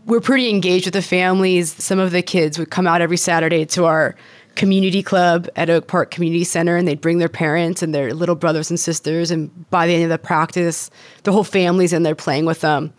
we're 0.05 0.21
pretty 0.21 0.51
engaged 0.51 0.87
with 0.87 0.95
the 0.95 1.03
families. 1.03 1.73
Some 1.73 1.99
of 1.99 2.11
the 2.11 2.23
kids 2.23 2.59
would 2.59 2.71
come 2.71 2.87
out 2.87 3.01
every 3.01 3.17
Saturday 3.17 3.65
to 3.67 3.85
our 3.85 4.17
community 4.55 5.03
club 5.03 5.49
at 5.57 5.71
Oak 5.71 5.87
Park 5.87 6.11
Community 6.11 6.45
Center 6.45 6.77
and 6.77 6.87
they'd 6.87 7.01
bring 7.01 7.19
their 7.19 7.29
parents 7.29 7.83
and 7.83 7.95
their 7.95 8.13
little 8.13 8.35
brothers 8.35 8.71
and 8.71 8.79
sisters. 8.79 9.31
And 9.31 9.71
by 9.71 9.87
the 9.87 9.95
end 9.95 10.05
of 10.05 10.11
the 10.11 10.19
practice, 10.19 10.91
the 11.23 11.33
whole 11.33 11.45
family's 11.45 11.93
in 11.93 12.03
there 12.03 12.15
playing 12.15 12.45
with 12.45 12.61
them. 12.61 12.93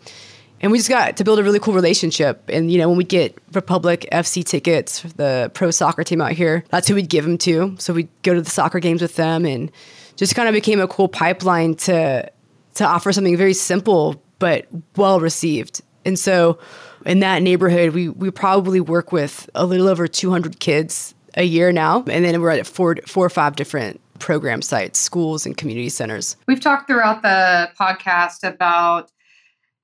And 0.60 0.72
we 0.72 0.78
just 0.78 0.88
got 0.88 1.16
to 1.18 1.24
build 1.24 1.38
a 1.38 1.42
really 1.42 1.58
cool 1.58 1.74
relationship. 1.74 2.42
And, 2.48 2.72
you 2.72 2.78
know, 2.78 2.88
when 2.88 2.96
we 2.96 3.04
get 3.04 3.36
Republic 3.52 4.08
FC 4.10 4.42
tickets, 4.42 5.02
the 5.02 5.50
pro 5.52 5.70
soccer 5.70 6.04
team 6.04 6.22
out 6.22 6.32
here, 6.32 6.64
that's 6.70 6.88
who 6.88 6.94
we'd 6.94 7.10
give 7.10 7.24
them 7.24 7.36
to. 7.38 7.76
So 7.78 7.92
we'd 7.92 8.08
go 8.22 8.34
to 8.34 8.40
the 8.40 8.50
soccer 8.50 8.80
games 8.80 9.02
with 9.02 9.16
them 9.16 9.44
and 9.44 9.70
just 10.16 10.34
kind 10.34 10.48
of 10.48 10.54
became 10.54 10.80
a 10.80 10.88
cool 10.88 11.08
pipeline 11.08 11.74
to 11.74 12.30
to 12.74 12.84
offer 12.84 13.12
something 13.12 13.36
very 13.36 13.54
simple 13.54 14.22
but 14.38 14.66
well 14.96 15.20
received. 15.20 15.80
And 16.04 16.18
so 16.18 16.58
in 17.06 17.20
that 17.20 17.42
neighborhood, 17.42 17.94
we 17.94 18.08
we 18.08 18.30
probably 18.30 18.80
work 18.80 19.12
with 19.12 19.48
a 19.54 19.66
little 19.66 19.88
over 19.88 20.06
200 20.06 20.60
kids 20.60 21.14
a 21.36 21.44
year 21.44 21.72
now, 21.72 22.04
and 22.08 22.24
then 22.24 22.40
we're 22.40 22.50
at 22.50 22.66
four 22.66 22.96
four 23.06 23.26
or 23.26 23.30
five 23.30 23.56
different 23.56 24.00
program 24.18 24.62
sites, 24.62 24.98
schools, 24.98 25.44
and 25.44 25.56
community 25.56 25.88
centers. 25.88 26.36
We've 26.46 26.60
talked 26.60 26.86
throughout 26.86 27.22
the 27.22 27.70
podcast 27.78 28.46
about 28.48 29.10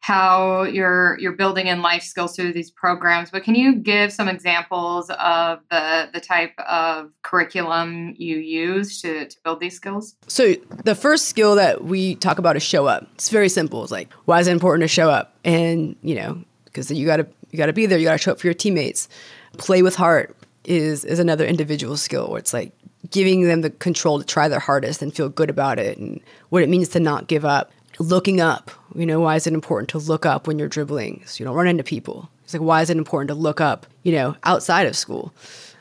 how 0.01 0.63
you're 0.63 1.19
you're 1.19 1.33
building 1.33 1.67
in 1.67 1.83
life 1.83 2.03
skills 2.03 2.35
through 2.35 2.53
these 2.53 2.71
programs 2.71 3.31
but 3.31 3.45
can 3.45 3.55
you 3.55 3.75
give 3.77 4.13
some 4.13 4.29
examples 4.29 5.11
of 5.11 5.61
the 5.71 6.09
the 6.13 6.21
type 6.21 6.53
of 6.59 7.11
curriculum 7.23 8.15
you 8.17 8.37
use 8.37 9.01
to, 9.03 9.27
to 9.27 9.37
build 9.45 9.61
these 9.61 9.77
skills 9.77 10.17
so 10.27 10.55
the 10.85 10.95
first 10.95 11.27
skill 11.27 11.55
that 11.55 11.85
we 11.85 12.15
talk 12.17 12.39
about 12.39 12.57
is 12.57 12.63
show 12.63 12.87
up 12.87 13.07
it's 13.15 13.29
very 13.29 13.49
simple 13.49 13.83
it's 13.83 13.93
like 13.93 14.13
why 14.25 14.41
is 14.41 14.49
it 14.49 14.53
important 14.53 14.83
to 14.83 14.89
show 14.89 15.11
up 15.11 15.37
and 15.45 15.95
you 16.03 16.15
know 16.15 16.43
because 16.65 16.91
you 16.91 17.05
got 17.07 17.19
to 17.19 17.27
you 17.51 17.57
got 17.57 17.67
to 17.67 17.73
be 17.73 17.87
there. 17.87 17.99
You 17.99 18.05
got 18.05 18.13
to 18.13 18.19
show 18.19 18.33
up 18.33 18.41
for 18.41 18.47
your 18.47 18.55
teammates. 18.55 19.09
Play 19.59 19.83
with 19.83 19.97
heart 19.97 20.37
is 20.65 21.05
is 21.05 21.19
another 21.19 21.45
individual 21.45 21.97
skill 21.97 22.31
where 22.31 22.39
it's 22.39 22.53
like 22.53 22.73
giving 23.11 23.45
them 23.45 23.63
the 23.63 23.71
control 23.71 24.19
to 24.19 24.25
try 24.25 24.47
their 24.47 24.61
hardest 24.61 25.03
and 25.03 25.15
feel 25.15 25.29
good 25.29 25.51
about 25.51 25.79
it 25.79 25.99
and 25.99 26.21
what 26.51 26.63
it 26.63 26.69
means 26.69 26.89
to 26.91 27.01
not 27.01 27.27
give 27.27 27.45
up. 27.45 27.73
Looking 27.99 28.41
up, 28.41 28.71
you 28.95 29.07
know, 29.07 29.21
why 29.21 29.37
is 29.37 29.47
it 29.47 29.55
important 29.55 29.89
to 29.91 29.99
look 29.99 30.27
up 30.27 30.47
when 30.47 30.59
you're 30.59 30.69
dribbling 30.69 31.23
so 31.27 31.41
you 31.41 31.45
don't 31.45 31.57
run 31.57 31.67
into 31.67 31.85
people? 31.85 32.31
It's 32.45 32.55
like 32.55 32.63
why 32.63 32.83
is 32.83 32.91
it 32.91 32.97
important 32.97 33.29
to 33.29 33.35
look 33.35 33.61
up, 33.61 33.87
you 34.03 34.13
know, 34.13 34.37
outside 34.45 34.87
of 34.87 34.97
school? 34.97 35.33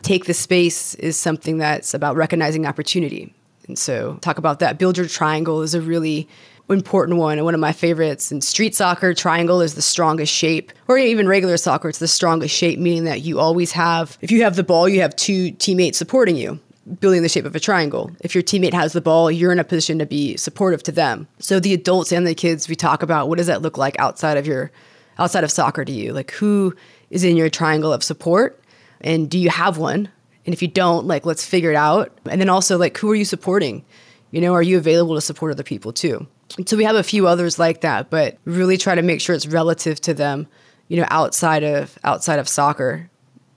Take 0.01 0.25
the 0.25 0.33
space 0.33 0.95
is 0.95 1.17
something 1.17 1.57
that's 1.57 1.93
about 1.93 2.15
recognizing 2.15 2.65
opportunity. 2.65 3.33
And 3.67 3.77
so 3.77 4.17
talk 4.21 4.37
about 4.37 4.59
that. 4.59 4.77
Build 4.77 4.97
your 4.97 5.07
triangle 5.07 5.61
is 5.61 5.73
a 5.73 5.81
really 5.81 6.27
important 6.69 7.17
one 7.17 7.37
and 7.37 7.45
one 7.45 7.53
of 7.53 7.59
my 7.59 7.71
favorites. 7.71 8.31
In 8.31 8.41
street 8.41 8.75
soccer, 8.75 9.13
triangle 9.13 9.61
is 9.61 9.75
the 9.75 9.81
strongest 9.81 10.33
shape, 10.33 10.71
or 10.87 10.97
even 10.97 11.27
regular 11.27 11.57
soccer, 11.57 11.89
it's 11.89 11.99
the 11.99 12.07
strongest 12.07 12.55
shape, 12.55 12.79
meaning 12.79 13.05
that 13.05 13.21
you 13.21 13.39
always 13.39 13.71
have, 13.71 14.17
if 14.21 14.31
you 14.31 14.43
have 14.43 14.55
the 14.55 14.63
ball, 14.63 14.87
you 14.87 15.01
have 15.01 15.15
two 15.15 15.51
teammates 15.51 15.97
supporting 15.97 16.35
you. 16.35 16.59
Building 16.99 17.21
the 17.21 17.29
shape 17.29 17.45
of 17.45 17.55
a 17.55 17.59
triangle. 17.59 18.11
If 18.21 18.33
your 18.33 18.43
teammate 18.43 18.73
has 18.73 18.93
the 18.93 19.01
ball, 19.01 19.29
you're 19.29 19.51
in 19.51 19.59
a 19.59 19.63
position 19.63 19.99
to 19.99 20.05
be 20.05 20.37
supportive 20.37 20.81
to 20.83 20.91
them. 20.91 21.27
So 21.39 21.59
the 21.59 21.73
adults 21.73 22.11
and 22.11 22.25
the 22.25 22.33
kids, 22.33 22.67
we 22.67 22.75
talk 22.75 23.03
about 23.03 23.29
what 23.29 23.37
does 23.37 23.47
that 23.47 23.61
look 23.61 23.77
like 23.77 23.99
outside 23.99 24.37
of 24.37 24.47
your, 24.47 24.71
outside 25.19 25.43
of 25.43 25.51
soccer 25.51 25.85
to 25.85 25.91
you? 25.91 26.13
Like 26.13 26.31
who 26.31 26.73
is 27.09 27.23
in 27.23 27.37
your 27.37 27.49
triangle 27.49 27.93
of 27.93 28.03
support, 28.03 28.61
and 29.01 29.29
do 29.29 29.37
you 29.37 29.49
have 29.49 29.77
one? 29.77 30.09
And 30.45 30.53
if 30.53 30.61
you 30.61 30.67
don't, 30.67 31.05
like 31.05 31.25
let's 31.25 31.45
figure 31.45 31.69
it 31.69 31.75
out. 31.75 32.17
And 32.27 32.41
then 32.41 32.49
also 32.49 32.77
like 32.77 32.97
who 32.97 33.11
are 33.11 33.15
you 33.15 33.25
supporting? 33.25 33.85
You 34.31 34.41
know, 34.41 34.53
are 34.53 34.63
you 34.63 34.77
available 34.77 35.15
to 35.15 35.21
support 35.21 35.51
other 35.51 35.63
people 35.63 35.91
too? 35.91 36.27
So 36.65 36.77
we 36.77 36.83
have 36.83 36.95
a 36.95 37.03
few 37.03 37.27
others 37.27 37.59
like 37.59 37.81
that, 37.81 38.09
but 38.09 38.37
really 38.45 38.77
try 38.77 38.95
to 38.95 39.01
make 39.01 39.21
sure 39.21 39.35
it's 39.35 39.45
relative 39.47 40.01
to 40.01 40.13
them, 40.13 40.47
you 40.87 40.97
know, 40.97 41.05
outside 41.09 41.63
of 41.63 41.97
outside 42.03 42.39
of 42.39 42.47
soccer. 42.49 43.09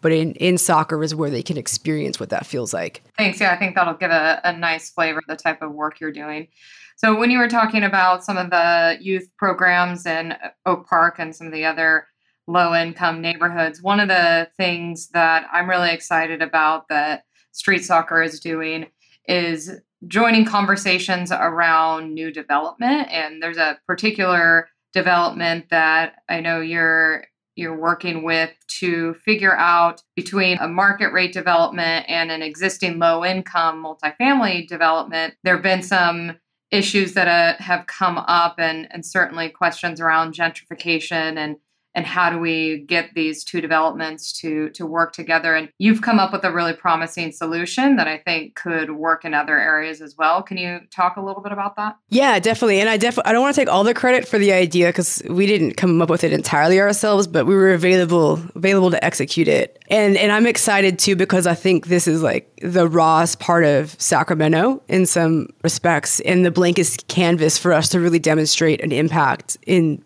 But 0.02 0.12
in, 0.12 0.32
in 0.34 0.58
soccer 0.58 1.02
is 1.02 1.14
where 1.14 1.30
they 1.30 1.42
can 1.42 1.56
experience 1.56 2.20
what 2.20 2.28
that 2.30 2.44
feels 2.44 2.74
like. 2.74 3.02
Thanks. 3.16 3.40
Yeah, 3.40 3.52
I 3.52 3.56
think 3.56 3.74
that'll 3.74 3.94
give 3.94 4.10
a, 4.10 4.40
a 4.44 4.52
nice 4.52 4.90
flavor 4.90 5.20
of 5.20 5.24
the 5.28 5.36
type 5.36 5.62
of 5.62 5.72
work 5.72 6.00
you're 6.00 6.12
doing. 6.12 6.48
So 6.96 7.18
when 7.18 7.30
you 7.30 7.38
were 7.38 7.48
talking 7.48 7.82
about 7.82 8.24
some 8.24 8.36
of 8.36 8.50
the 8.50 8.98
youth 9.00 9.28
programs 9.38 10.04
in 10.04 10.34
Oak 10.66 10.86
Park 10.86 11.16
and 11.18 11.34
some 11.34 11.46
of 11.46 11.52
the 11.52 11.64
other 11.64 12.06
low 12.46 12.74
income 12.74 13.20
neighborhoods, 13.20 13.82
one 13.82 14.00
of 14.00 14.08
the 14.08 14.48
things 14.56 15.08
that 15.08 15.48
I'm 15.52 15.70
really 15.70 15.90
excited 15.90 16.42
about 16.42 16.88
that 16.88 17.24
street 17.52 17.84
soccer 17.84 18.22
is 18.22 18.40
doing 18.40 18.86
is 19.26 19.70
joining 20.08 20.44
conversations 20.44 21.30
around 21.30 22.12
new 22.12 22.32
development 22.32 23.08
and 23.10 23.42
there's 23.42 23.56
a 23.56 23.78
particular 23.86 24.68
development 24.92 25.66
that 25.70 26.16
I 26.28 26.40
know 26.40 26.60
you're 26.60 27.24
you're 27.56 27.78
working 27.78 28.24
with 28.24 28.50
to 28.66 29.14
figure 29.14 29.56
out 29.56 30.02
between 30.16 30.58
a 30.58 30.68
market 30.68 31.12
rate 31.12 31.32
development 31.32 32.06
and 32.08 32.30
an 32.30 32.42
existing 32.42 32.98
low 32.98 33.24
income 33.24 33.84
multifamily 33.84 34.66
development 34.66 35.34
there 35.44 35.54
have 35.54 35.62
been 35.62 35.82
some 35.82 36.36
issues 36.70 37.12
that 37.12 37.28
uh, 37.28 37.62
have 37.62 37.86
come 37.86 38.18
up 38.18 38.54
and 38.58 38.88
and 38.90 39.04
certainly 39.04 39.48
questions 39.48 40.00
around 40.00 40.34
gentrification 40.34 41.36
and 41.36 41.56
and 41.94 42.06
how 42.06 42.30
do 42.30 42.38
we 42.38 42.78
get 42.78 43.10
these 43.14 43.44
two 43.44 43.60
developments 43.60 44.32
to 44.40 44.70
to 44.70 44.86
work 44.86 45.12
together? 45.12 45.54
And 45.54 45.68
you've 45.78 46.02
come 46.02 46.18
up 46.18 46.32
with 46.32 46.44
a 46.44 46.52
really 46.52 46.72
promising 46.72 47.32
solution 47.32 47.96
that 47.96 48.08
i 48.08 48.18
think 48.18 48.54
could 48.54 48.90
work 48.92 49.24
in 49.24 49.34
other 49.34 49.58
areas 49.58 50.00
as 50.00 50.16
well. 50.16 50.42
Can 50.42 50.56
you 50.56 50.80
talk 50.90 51.16
a 51.16 51.20
little 51.20 51.42
bit 51.42 51.52
about 51.52 51.76
that? 51.76 51.96
Yeah 52.08 52.38
definitely. 52.38 52.80
And 52.80 52.88
i 52.88 52.96
definitely 52.96 53.30
i 53.30 53.32
don't 53.32 53.42
want 53.42 53.54
to 53.54 53.60
take 53.60 53.68
all 53.68 53.84
the 53.84 53.94
credit 53.94 54.26
for 54.26 54.38
the 54.38 54.52
idea 54.52 54.88
because 54.88 55.22
we 55.28 55.46
didn't 55.46 55.76
come 55.76 56.00
up 56.00 56.10
with 56.10 56.24
it 56.24 56.32
entirely 56.32 56.80
ourselves 56.80 57.26
but 57.26 57.46
we 57.46 57.54
were 57.54 57.72
available 57.72 58.40
available 58.54 58.90
to 58.90 59.04
execute 59.04 59.48
it. 59.48 59.82
And 59.88 60.16
and 60.16 60.32
i'm 60.32 60.46
excited 60.46 60.98
too 60.98 61.16
because 61.16 61.46
i 61.46 61.54
think 61.54 61.86
this 61.86 62.06
is 62.08 62.22
like 62.22 62.48
the 62.62 62.88
rawest 62.88 63.40
part 63.40 63.64
of 63.64 64.00
sacramento 64.00 64.82
in 64.88 65.04
some 65.04 65.48
respects 65.62 66.20
and 66.20 66.44
the 66.44 66.50
blankest 66.50 67.08
canvas 67.08 67.58
for 67.58 67.72
us 67.72 67.88
to 67.90 68.00
really 68.00 68.18
demonstrate 68.18 68.80
an 68.82 68.92
impact 68.92 69.56
in 69.66 70.02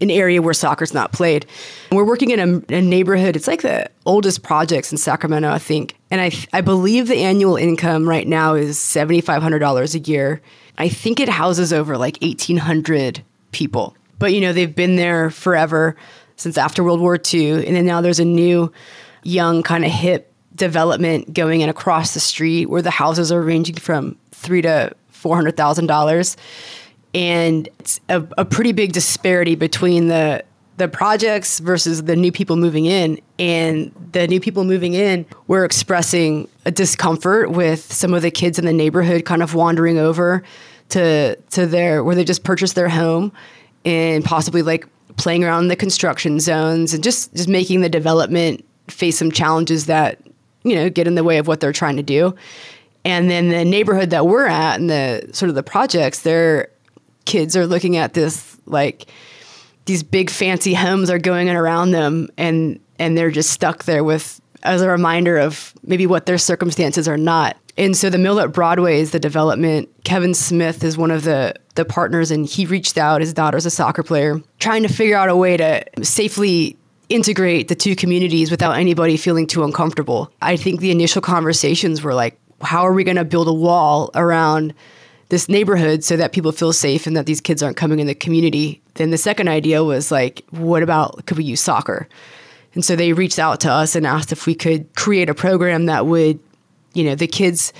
an 0.00 0.10
area 0.10 0.40
where 0.40 0.54
soccer's 0.54 0.94
not 0.94 1.12
played. 1.12 1.46
We're 1.92 2.04
working 2.04 2.30
in 2.30 2.40
a, 2.40 2.74
a, 2.74 2.80
neighborhood. 2.80 3.36
It's 3.36 3.46
like 3.46 3.62
the 3.62 3.90
oldest 4.06 4.42
projects 4.42 4.92
in 4.92 4.98
Sacramento, 4.98 5.50
I 5.50 5.58
think. 5.58 5.96
And 6.10 6.20
I, 6.20 6.30
I 6.52 6.60
believe 6.62 7.08
the 7.08 7.16
annual 7.16 7.56
income 7.56 8.08
right 8.08 8.26
now 8.26 8.54
is 8.54 8.78
$7,500 8.78 9.94
a 9.94 9.98
year. 10.10 10.40
I 10.78 10.88
think 10.88 11.20
it 11.20 11.28
houses 11.28 11.72
over 11.72 11.98
like 11.98 12.18
1,800 12.22 13.22
people. 13.52 13.94
But, 14.18 14.32
you 14.32 14.40
know, 14.40 14.52
they've 14.52 14.74
been 14.74 14.96
there 14.96 15.30
forever 15.30 15.96
since 16.36 16.56
after 16.56 16.82
World 16.82 17.00
War 17.00 17.18
II. 17.32 17.66
And 17.66 17.76
then 17.76 17.84
now 17.84 18.00
there's 18.00 18.20
a 18.20 18.24
new, 18.24 18.72
young, 19.22 19.62
kind 19.62 19.84
of 19.84 19.90
hip 19.90 20.32
development 20.54 21.32
going 21.32 21.60
in 21.60 21.68
across 21.68 22.14
the 22.14 22.20
street 22.20 22.66
where 22.66 22.82
the 22.82 22.90
houses 22.90 23.30
are 23.30 23.40
ranging 23.40 23.76
from 23.76 24.16
three 24.32 24.62
to 24.62 24.94
$400,000 25.12 26.36
and 27.14 27.68
it's 27.78 28.00
a, 28.08 28.24
a 28.38 28.44
pretty 28.44 28.72
big 28.72 28.92
disparity 28.92 29.54
between 29.54 30.08
the 30.08 30.44
the 30.80 30.88
projects 30.88 31.58
versus 31.58 32.04
the 32.04 32.16
new 32.16 32.32
people 32.32 32.56
moving 32.56 32.86
in. 32.86 33.20
And 33.38 33.92
the 34.12 34.26
new 34.26 34.40
people 34.40 34.64
moving 34.64 34.94
in 34.94 35.26
were 35.46 35.64
expressing 35.64 36.48
a 36.64 36.70
discomfort 36.70 37.50
with 37.50 37.92
some 37.92 38.14
of 38.14 38.22
the 38.22 38.30
kids 38.30 38.58
in 38.58 38.64
the 38.64 38.72
neighborhood 38.72 39.26
kind 39.26 39.42
of 39.42 39.54
wandering 39.54 39.98
over 39.98 40.42
to 40.88 41.36
to 41.36 41.66
their 41.66 42.02
where 42.02 42.14
they 42.14 42.24
just 42.24 42.44
purchased 42.44 42.74
their 42.74 42.88
home 42.88 43.30
and 43.84 44.24
possibly 44.24 44.62
like 44.62 44.86
playing 45.16 45.44
around 45.44 45.64
in 45.64 45.68
the 45.68 45.76
construction 45.76 46.40
zones 46.40 46.94
and 46.94 47.04
just 47.04 47.32
just 47.34 47.48
making 47.48 47.82
the 47.82 47.88
development 47.88 48.64
face 48.88 49.18
some 49.18 49.30
challenges 49.30 49.84
that 49.86 50.18
you 50.64 50.74
know 50.74 50.88
get 50.88 51.06
in 51.06 51.14
the 51.14 51.22
way 51.22 51.36
of 51.36 51.46
what 51.46 51.60
they're 51.60 51.72
trying 51.72 51.96
to 51.96 52.02
do. 52.02 52.34
And 53.04 53.30
then 53.30 53.50
the 53.50 53.64
neighborhood 53.64 54.10
that 54.10 54.26
we're 54.26 54.46
at 54.46 54.80
and 54.80 54.88
the 54.88 55.28
sort 55.32 55.48
of 55.48 55.54
the 55.54 55.62
projects, 55.62 56.20
their 56.20 56.70
kids 57.30 57.56
are 57.56 57.64
looking 57.64 57.96
at 57.96 58.12
this 58.12 58.58
like 58.66 59.06
these 59.84 60.02
big 60.02 60.30
fancy 60.30 60.74
homes 60.74 61.10
are 61.10 61.18
going 61.18 61.46
in 61.46 61.54
around 61.54 61.92
them 61.92 62.28
and 62.36 62.80
and 62.98 63.16
they're 63.16 63.30
just 63.30 63.50
stuck 63.50 63.84
there 63.84 64.02
with 64.02 64.40
as 64.64 64.82
a 64.82 64.88
reminder 64.88 65.38
of 65.38 65.72
maybe 65.84 66.06
what 66.06 66.26
their 66.26 66.36
circumstances 66.36 67.06
are 67.08 67.16
not. 67.16 67.56
And 67.78 67.96
so 67.96 68.10
the 68.10 68.18
Mill 68.18 68.40
at 68.40 68.52
Broadway 68.52 69.00
is 69.00 69.12
the 69.12 69.20
development. 69.20 69.88
Kevin 70.04 70.34
Smith 70.34 70.82
is 70.82 70.98
one 70.98 71.12
of 71.12 71.22
the 71.22 71.54
the 71.76 71.84
partners 71.84 72.32
and 72.32 72.46
he 72.46 72.66
reached 72.66 72.98
out, 72.98 73.20
his 73.20 73.32
daughter's 73.32 73.64
a 73.64 73.70
soccer 73.70 74.02
player, 74.02 74.42
trying 74.58 74.82
to 74.82 74.88
figure 74.88 75.16
out 75.16 75.28
a 75.28 75.36
way 75.36 75.56
to 75.56 75.84
safely 76.02 76.76
integrate 77.08 77.68
the 77.68 77.76
two 77.76 77.94
communities 77.94 78.50
without 78.50 78.72
anybody 78.72 79.16
feeling 79.16 79.46
too 79.46 79.62
uncomfortable. 79.62 80.32
I 80.42 80.56
think 80.56 80.80
the 80.80 80.90
initial 80.90 81.22
conversations 81.22 82.02
were 82.02 82.14
like, 82.14 82.36
how 82.60 82.82
are 82.82 82.92
we 82.92 83.04
going 83.04 83.16
to 83.16 83.24
build 83.24 83.46
a 83.46 83.52
wall 83.52 84.10
around 84.16 84.74
this 85.30 85.48
neighborhood 85.48 86.04
so 86.04 86.16
that 86.16 86.32
people 86.32 86.52
feel 86.52 86.72
safe 86.72 87.06
and 87.06 87.16
that 87.16 87.26
these 87.26 87.40
kids 87.40 87.62
aren't 87.62 87.76
coming 87.76 87.98
in 87.98 88.06
the 88.06 88.14
community? 88.14 88.82
Then 88.94 89.10
the 89.10 89.18
second 89.18 89.48
idea 89.48 89.82
was 89.82 90.12
like, 90.12 90.44
what 90.50 90.82
about 90.82 91.24
could 91.26 91.38
we 91.38 91.44
use 91.44 91.60
soccer? 91.60 92.08
And 92.74 92.84
so 92.84 92.94
they 92.94 93.12
reached 93.12 93.38
out 93.38 93.60
to 93.60 93.70
us 93.70 93.96
and 93.96 94.06
asked 94.06 94.32
if 94.32 94.46
we 94.46 94.54
could 94.54 94.94
create 94.94 95.28
a 95.28 95.34
program 95.34 95.86
that 95.86 96.06
would, 96.06 96.38
you 96.94 97.04
know, 97.04 97.14
the 97.14 97.26
kids 97.26 97.72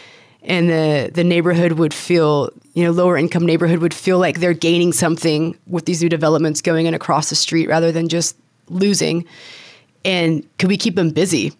and 0.43 0.71
the 0.71 1.11
the 1.13 1.23
neighborhood 1.23 1.73
would 1.73 1.93
feel, 1.93 2.51
you 2.75 2.83
know, 2.83 2.91
lower 2.91 3.17
income 3.17 3.45
neighborhood 3.45 3.81
would 3.81 3.95
feel 3.95 4.19
like 4.19 4.41
they're 4.41 4.55
gaining 4.55 4.93
something 4.93 5.57
with 5.67 5.85
these 5.85 6.03
new 6.03 6.09
developments 6.09 6.63
going 6.63 6.87
in 6.87 6.95
across 6.95 7.29
the 7.29 7.37
street 7.37 7.69
rather 7.69 7.93
than 7.93 8.09
just 8.09 8.37
losing. 8.69 9.25
And 10.05 10.49
could 10.59 10.69
we 10.69 10.77
keep 10.77 10.95
them 10.95 11.11
busy? 11.11 11.53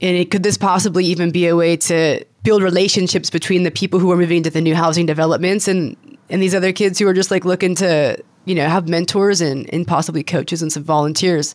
And 0.00 0.16
it, 0.16 0.30
could 0.30 0.42
this 0.42 0.56
possibly 0.56 1.04
even 1.06 1.30
be 1.30 1.46
a 1.46 1.56
way 1.56 1.76
to 1.76 2.24
build 2.42 2.62
relationships 2.62 3.30
between 3.30 3.64
the 3.64 3.70
people 3.70 3.98
who 3.98 4.10
are 4.12 4.16
moving 4.16 4.42
to 4.44 4.50
the 4.50 4.60
new 4.60 4.74
housing 4.74 5.06
developments 5.06 5.68
and 5.68 5.96
and 6.30 6.42
these 6.42 6.54
other 6.54 6.72
kids 6.72 6.98
who 6.98 7.08
are 7.08 7.14
just 7.14 7.30
like 7.30 7.44
looking 7.44 7.74
to 7.74 8.22
you 8.44 8.54
know 8.54 8.68
have 8.68 8.88
mentors 8.88 9.40
and 9.40 9.72
and 9.72 9.86
possibly 9.86 10.22
coaches 10.22 10.62
and 10.62 10.72
some 10.72 10.84
volunteers. 10.84 11.54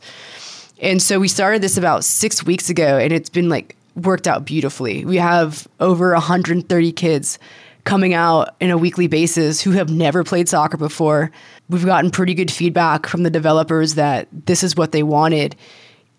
And 0.82 1.01
so 1.01 1.19
we 1.19 1.27
started 1.27 1.62
this 1.62 1.77
about 1.77 2.03
six 2.03 2.43
weeks 2.43 2.69
ago, 2.69 2.97
and 2.97 3.13
it's 3.13 3.29
been 3.29 3.47
like 3.47 3.77
worked 3.95 4.27
out 4.27 4.45
beautifully. 4.45 5.06
We 5.06 5.17
have 5.17 5.67
over 5.79 6.12
130 6.13 6.91
kids 6.91 7.39
coming 7.84 8.13
out 8.13 8.56
in 8.60 8.69
a 8.69 8.77
weekly 8.77 9.08
basis 9.08 9.62
who 9.62 9.71
have 9.71 9.89
never 9.89 10.23
played 10.23 10.47
soccer 10.49 10.77
before. 10.77 11.32
We've 11.69 11.86
gotten 11.86 12.12
pretty 12.12 12.34
good 12.34 12.51
feedback 12.51 13.08
from 13.08 13.23
the 13.23 13.29
developers 13.29 13.95
that 13.95 14.27
this 14.32 14.63
is 14.63 14.75
what 14.75 14.91
they 14.91 15.03
wanted. 15.03 15.56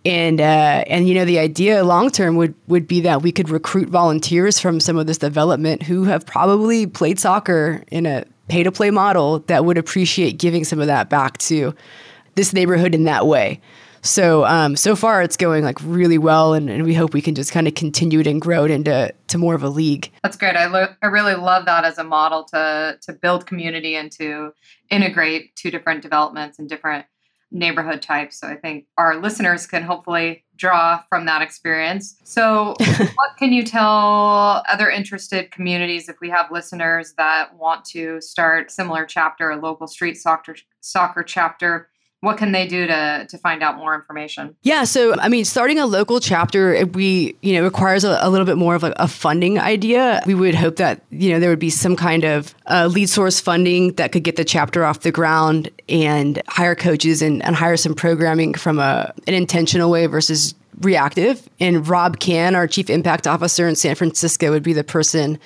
And 0.07 0.41
uh, 0.41 0.85
and 0.87 1.09
you 1.09 1.15
know 1.15 1.25
the 1.25 1.39
idea 1.39 1.83
long 1.83 2.11
term 2.11 2.37
would 2.37 2.55
would 2.67 2.87
be 2.87 3.01
that 3.01 3.23
we 3.23 3.33
could 3.33 3.49
recruit 3.49 3.89
volunteers 3.89 4.61
from 4.61 4.79
some 4.79 4.99
of 4.99 5.07
this 5.07 5.17
development 5.17 5.83
who 5.83 6.05
have 6.05 6.27
probably 6.27 6.87
played 6.87 7.19
soccer 7.19 7.83
in 7.91 8.05
a 8.05 8.27
pay 8.49 8.63
to 8.63 8.71
play 8.71 8.91
model 8.91 9.39
that 9.41 9.65
would 9.65 9.79
appreciate 9.79 10.39
giving 10.39 10.65
some 10.65 10.79
of 10.79 10.89
that 10.89 11.09
back 11.09 11.39
to 11.39 11.75
this 12.35 12.53
neighborhood 12.53 12.95
in 12.95 13.05
that 13.05 13.27
way. 13.27 13.61
So 14.05 14.45
um, 14.45 14.77
so 14.77 14.95
far 14.95 15.23
it's 15.23 15.39
going 15.39 15.65
like 15.65 15.79
really 15.83 16.19
well, 16.19 16.53
and, 16.53 16.69
and 16.69 16.85
we 16.85 16.93
hope 16.93 17.15
we 17.15 17.23
can 17.23 17.35
just 17.35 17.53
kind 17.53 17.67
of 17.67 17.75
continue 17.75 18.21
it 18.21 18.27
and 18.27 18.39
grow 18.39 18.67
it 18.67 18.71
into 18.71 19.11
to 19.29 19.39
more 19.39 19.55
of 19.55 19.63
a 19.63 19.71
league. 19.71 20.11
That's 20.23 20.37
great. 20.37 20.57
I 20.57 20.67
lo- 20.67 20.95
I 21.03 21.07
really 21.07 21.35
love 21.35 21.65
that 21.65 21.87
as 21.87 21.97
a 21.97 22.05
model 22.05 22.45
to 22.53 22.99
to 23.01 23.13
build 23.15 23.47
community 23.47 23.97
and 23.97 24.13
to 24.13 24.53
integrate 24.91 25.57
two 25.57 25.71
different 25.71 26.03
developments 26.03 26.59
and 26.59 26.69
different 26.69 27.07
neighborhood 27.55 28.03
types. 28.03 28.41
So 28.41 28.49
I 28.49 28.57
think 28.57 28.87
our 28.99 29.17
listeners 29.17 29.67
can 29.67 29.85
hopefully 29.85 30.45
draw 30.57 31.03
from 31.09 31.25
that 31.27 31.41
experience. 31.41 32.17
So, 32.25 32.75
what 33.15 33.37
can 33.39 33.53
you 33.53 33.65
tell 33.65 34.63
other 34.71 34.91
interested 34.91 35.51
communities 35.51 36.09
if 36.09 36.17
we 36.21 36.29
have 36.31 36.51
listeners 36.51 37.15
that 37.17 37.57
want 37.57 37.85
to 37.87 38.21
start 38.21 38.71
similar 38.71 39.07
chapter, 39.07 39.51
a 39.51 39.57
local 39.57 39.87
street 39.87 40.17
soccer 40.17 40.57
soccer 40.81 41.23
chapter? 41.23 41.89
What 42.25 42.39
can 42.39 42.53
they 42.53 42.67
do 42.67 42.87
to 42.87 43.27
to 43.29 43.39
find 43.39 43.63
out 43.63 43.77
more 43.77 43.95
information? 43.95 44.57
Yeah 44.63 44.85
so 44.85 45.15
i 45.21 45.29
mean 45.29 45.45
starting 45.45 45.79
a 45.79 45.87
local 45.87 46.21
chapter 46.21 46.87
we 46.87 47.37
you 47.43 47.55
know 47.55 47.65
requires 47.65 48.05
a, 48.05 48.19
a 48.21 48.31
little 48.31 48.47
bit 48.47 48.57
more 48.57 48.75
of 48.75 48.83
like 48.83 48.95
a 48.97 49.09
funding 49.09 49.59
idea 49.59 50.23
we 50.27 50.35
would 50.35 50.55
hope 50.55 50.77
that 50.77 51.03
you 51.11 51.31
know 51.31 51.39
there 51.39 51.51
would 51.51 51.59
be 51.59 51.71
some 51.71 51.97
kind 51.97 52.25
of 52.25 52.55
uh, 52.67 52.87
lead 52.87 53.09
source 53.09 53.41
funding 53.41 53.93
that 53.95 54.13
could 54.13 54.25
get 54.25 54.37
the 54.37 54.45
chapter 54.45 54.85
off 54.85 55.01
the 55.01 55.13
ground 55.13 55.71
and 55.89 56.43
hire 56.49 56.75
coaches 56.75 57.23
and, 57.23 57.45
and 57.45 57.57
hire 57.57 57.77
some 57.77 57.95
programming 57.95 58.55
from 58.55 58.79
a 58.79 59.13
an 59.27 59.35
intentional 59.35 59.91
way 59.91 60.07
versus 60.07 60.55
reactive. 60.81 61.49
And 61.61 61.87
rob 61.87 62.19
Cann 62.21 62.55
our 62.55 62.67
chief 62.67 62.91
impact 62.91 63.27
officer 63.27 63.69
in 63.69 63.77
san 63.77 63.95
francisco 63.95 64.51
would 64.51 64.63
be 64.63 64.73
the 64.73 64.85
person 64.85 65.39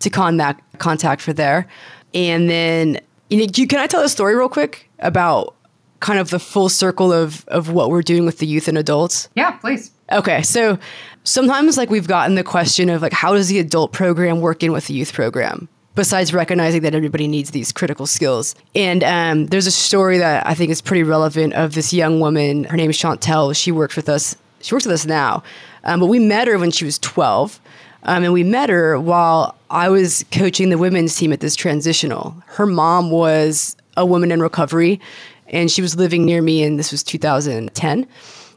to 0.00 0.10
contact 0.10 0.78
contact 0.78 1.20
for 1.22 1.32
there. 1.32 1.66
And 2.14 2.48
then 2.48 3.00
you 3.28 3.38
know, 3.38 3.66
can 3.66 3.78
I 3.78 3.86
tell 3.86 4.02
a 4.02 4.08
story 4.08 4.34
real 4.34 4.48
quick 4.48 4.90
about 4.98 5.54
kind 6.00 6.18
of 6.18 6.30
the 6.30 6.38
full 6.38 6.68
circle 6.68 7.12
of 7.12 7.44
of 7.48 7.70
what 7.70 7.90
we're 7.90 8.02
doing 8.02 8.24
with 8.24 8.38
the 8.38 8.46
youth 8.46 8.68
and 8.68 8.76
adults? 8.76 9.28
Yeah, 9.34 9.52
please. 9.52 9.90
Okay, 10.12 10.42
so 10.42 10.78
sometimes 11.24 11.76
like 11.76 11.90
we've 11.90 12.08
gotten 12.08 12.34
the 12.34 12.42
question 12.42 12.90
of 12.90 13.02
like 13.02 13.12
how 13.12 13.34
does 13.34 13.48
the 13.48 13.58
adult 13.58 13.92
program 13.92 14.40
work 14.40 14.62
in 14.62 14.72
with 14.72 14.86
the 14.86 14.94
youth 14.94 15.12
program? 15.12 15.68
Besides 15.94 16.32
recognizing 16.32 16.82
that 16.82 16.94
everybody 16.94 17.28
needs 17.28 17.50
these 17.50 17.72
critical 17.72 18.06
skills. 18.06 18.54
And 18.74 19.02
um, 19.04 19.46
there's 19.46 19.66
a 19.66 19.72
story 19.72 20.18
that 20.18 20.46
I 20.46 20.54
think 20.54 20.70
is 20.70 20.80
pretty 20.80 21.02
relevant 21.02 21.52
of 21.54 21.74
this 21.74 21.92
young 21.92 22.20
woman. 22.20 22.64
Her 22.64 22.76
name 22.76 22.90
is 22.90 22.96
Chantel. 22.96 23.54
She 23.54 23.72
works 23.72 23.96
with 23.96 24.08
us. 24.08 24.36
She 24.62 24.74
works 24.74 24.86
with 24.86 24.94
us 24.94 25.04
now. 25.04 25.42
Um, 25.84 26.00
but 26.00 26.06
we 26.06 26.18
met 26.20 26.46
her 26.46 26.58
when 26.58 26.70
she 26.70 26.84
was 26.84 26.98
12. 27.00 27.60
Um, 28.04 28.24
and 28.24 28.32
we 28.32 28.44
met 28.44 28.70
her 28.70 28.98
while 28.98 29.56
I 29.68 29.88
was 29.88 30.24
coaching 30.30 30.70
the 30.70 30.78
women's 30.78 31.14
team 31.16 31.32
at 31.32 31.40
this 31.40 31.56
transitional. 31.56 32.34
Her 32.46 32.66
mom 32.66 33.10
was 33.10 33.76
a 33.96 34.06
woman 34.06 34.32
in 34.32 34.40
recovery 34.40 35.00
and 35.50 35.70
she 35.70 35.82
was 35.82 35.96
living 35.96 36.24
near 36.24 36.40
me, 36.40 36.62
and 36.62 36.78
this 36.78 36.90
was 36.90 37.02
2010. 37.02 38.06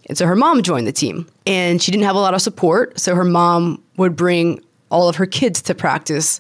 And 0.08 0.18
so 0.18 0.26
her 0.26 0.36
mom 0.36 0.64
joined 0.64 0.88
the 0.88 0.92
team, 0.92 1.28
and 1.46 1.82
she 1.82 1.92
didn't 1.92 2.06
have 2.06 2.16
a 2.16 2.20
lot 2.20 2.34
of 2.34 2.42
support. 2.42 3.00
So 3.00 3.16
her 3.16 3.24
mom 3.24 3.84
would 3.98 4.16
bring 4.16 4.64
all 4.90 5.10
of 5.10 5.16
her 5.18 5.26
kids 5.26 5.62
to 5.64 5.76
practice 5.76 6.40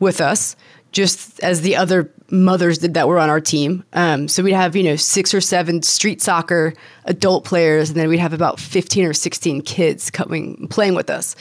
with 0.00 0.20
us, 0.20 0.56
just 0.92 1.40
as 1.40 1.60
the 1.60 1.76
other 1.76 2.10
mothers 2.30 2.78
did 2.78 2.94
that 2.94 3.06
were 3.06 3.18
on 3.18 3.30
our 3.30 3.40
team. 3.40 3.84
Um, 3.92 4.26
so 4.28 4.42
we'd 4.42 4.52
have, 4.52 4.74
you 4.74 4.82
know, 4.82 4.96
six 4.96 5.34
or 5.34 5.40
seven 5.40 5.82
street 5.82 6.22
soccer 6.22 6.74
adult 7.04 7.44
players, 7.44 7.90
and 7.90 7.98
then 7.98 8.08
we'd 8.08 8.18
have 8.18 8.32
about 8.32 8.58
15 8.58 9.04
or 9.04 9.12
16 9.12 9.62
kids 9.62 10.10
coming 10.10 10.66
playing 10.68 10.94
with 10.94 11.10
us 11.10 11.36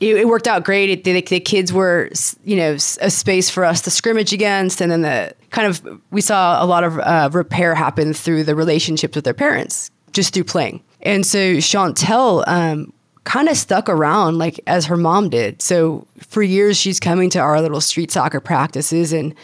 it, 0.00 0.16
it, 0.16 0.28
worked 0.28 0.46
out 0.46 0.64
great. 0.64 0.90
It, 0.90 1.04
the, 1.04 1.20
the, 1.20 1.40
kids 1.40 1.72
were, 1.72 2.10
you 2.44 2.56
know, 2.56 2.74
a 2.74 3.10
space 3.10 3.50
for 3.50 3.64
us 3.64 3.80
to 3.82 3.90
scrimmage 3.90 4.32
against, 4.32 4.80
and 4.80 4.90
then 4.90 5.02
the 5.02 5.34
kind 5.50 5.66
of 5.66 6.00
we 6.10 6.20
saw 6.20 6.62
a 6.62 6.66
lot 6.66 6.84
of 6.84 6.98
uh, 6.98 7.30
repair 7.32 7.74
happen 7.74 8.12
through 8.12 8.44
the 8.44 8.54
relationships 8.54 9.14
with 9.14 9.24
their 9.24 9.34
parents 9.34 9.90
just 10.12 10.34
through 10.34 10.44
playing. 10.44 10.82
And 11.02 11.24
so 11.24 11.38
Chantel 11.56 12.44
um, 12.46 12.92
kind 13.24 13.48
of 13.48 13.56
stuck 13.56 13.88
around 13.88 14.38
like 14.38 14.60
as 14.66 14.86
her 14.86 14.96
mom 14.96 15.28
did. 15.28 15.60
So 15.62 16.06
for 16.18 16.42
years, 16.42 16.76
she's 16.76 16.98
coming 16.98 17.30
to 17.30 17.38
our 17.38 17.60
little 17.60 17.80
street 17.80 18.10
soccer 18.10 18.40
practices, 18.40 19.12
and 19.12 19.34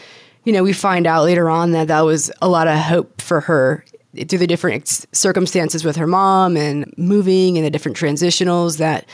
you 0.43 0.53
know, 0.53 0.63
we 0.63 0.73
find 0.73 1.07
out 1.07 1.23
later 1.23 1.49
on 1.49 1.71
that 1.71 1.87
that 1.87 2.01
was 2.01 2.31
a 2.41 2.47
lot 2.47 2.67
of 2.67 2.77
hope 2.77 3.21
for 3.21 3.41
her 3.41 3.83
through 4.27 4.39
the 4.39 4.47
different 4.47 5.05
circumstances 5.11 5.83
with 5.83 5.95
her 5.97 6.07
mom 6.07 6.55
and 6.55 6.93
moving 6.97 7.57
and 7.57 7.65
the 7.65 7.69
different 7.69 7.97
transitionals 7.97 8.77
that 8.77 9.05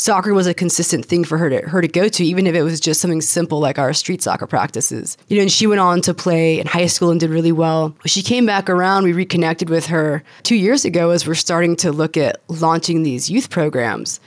soccer 0.00 0.32
was 0.32 0.46
a 0.46 0.54
consistent 0.54 1.04
thing 1.04 1.24
for 1.24 1.36
her 1.36 1.50
to 1.50 1.68
her 1.68 1.82
to 1.82 1.88
go 1.88 2.08
to, 2.08 2.24
even 2.24 2.46
if 2.46 2.54
it 2.54 2.62
was 2.62 2.80
just 2.80 3.02
something 3.02 3.20
simple 3.20 3.60
like 3.60 3.78
our 3.78 3.92
street 3.92 4.22
soccer 4.22 4.46
practices. 4.46 5.18
You 5.28 5.36
know, 5.36 5.42
and 5.42 5.52
she 5.52 5.66
went 5.66 5.80
on 5.80 6.00
to 6.02 6.14
play 6.14 6.58
in 6.58 6.66
high 6.66 6.86
school 6.86 7.10
and 7.10 7.20
did 7.20 7.28
really 7.28 7.52
well. 7.52 7.94
She 8.06 8.22
came 8.22 8.46
back 8.46 8.70
around. 8.70 9.04
We 9.04 9.12
reconnected 9.12 9.68
with 9.68 9.86
her 9.86 10.22
two 10.42 10.56
years 10.56 10.86
ago 10.86 11.10
as 11.10 11.26
we're 11.26 11.34
starting 11.34 11.76
to 11.76 11.92
look 11.92 12.16
at 12.16 12.40
launching 12.48 13.02
these 13.02 13.28
youth 13.28 13.50
programs, 13.50 14.20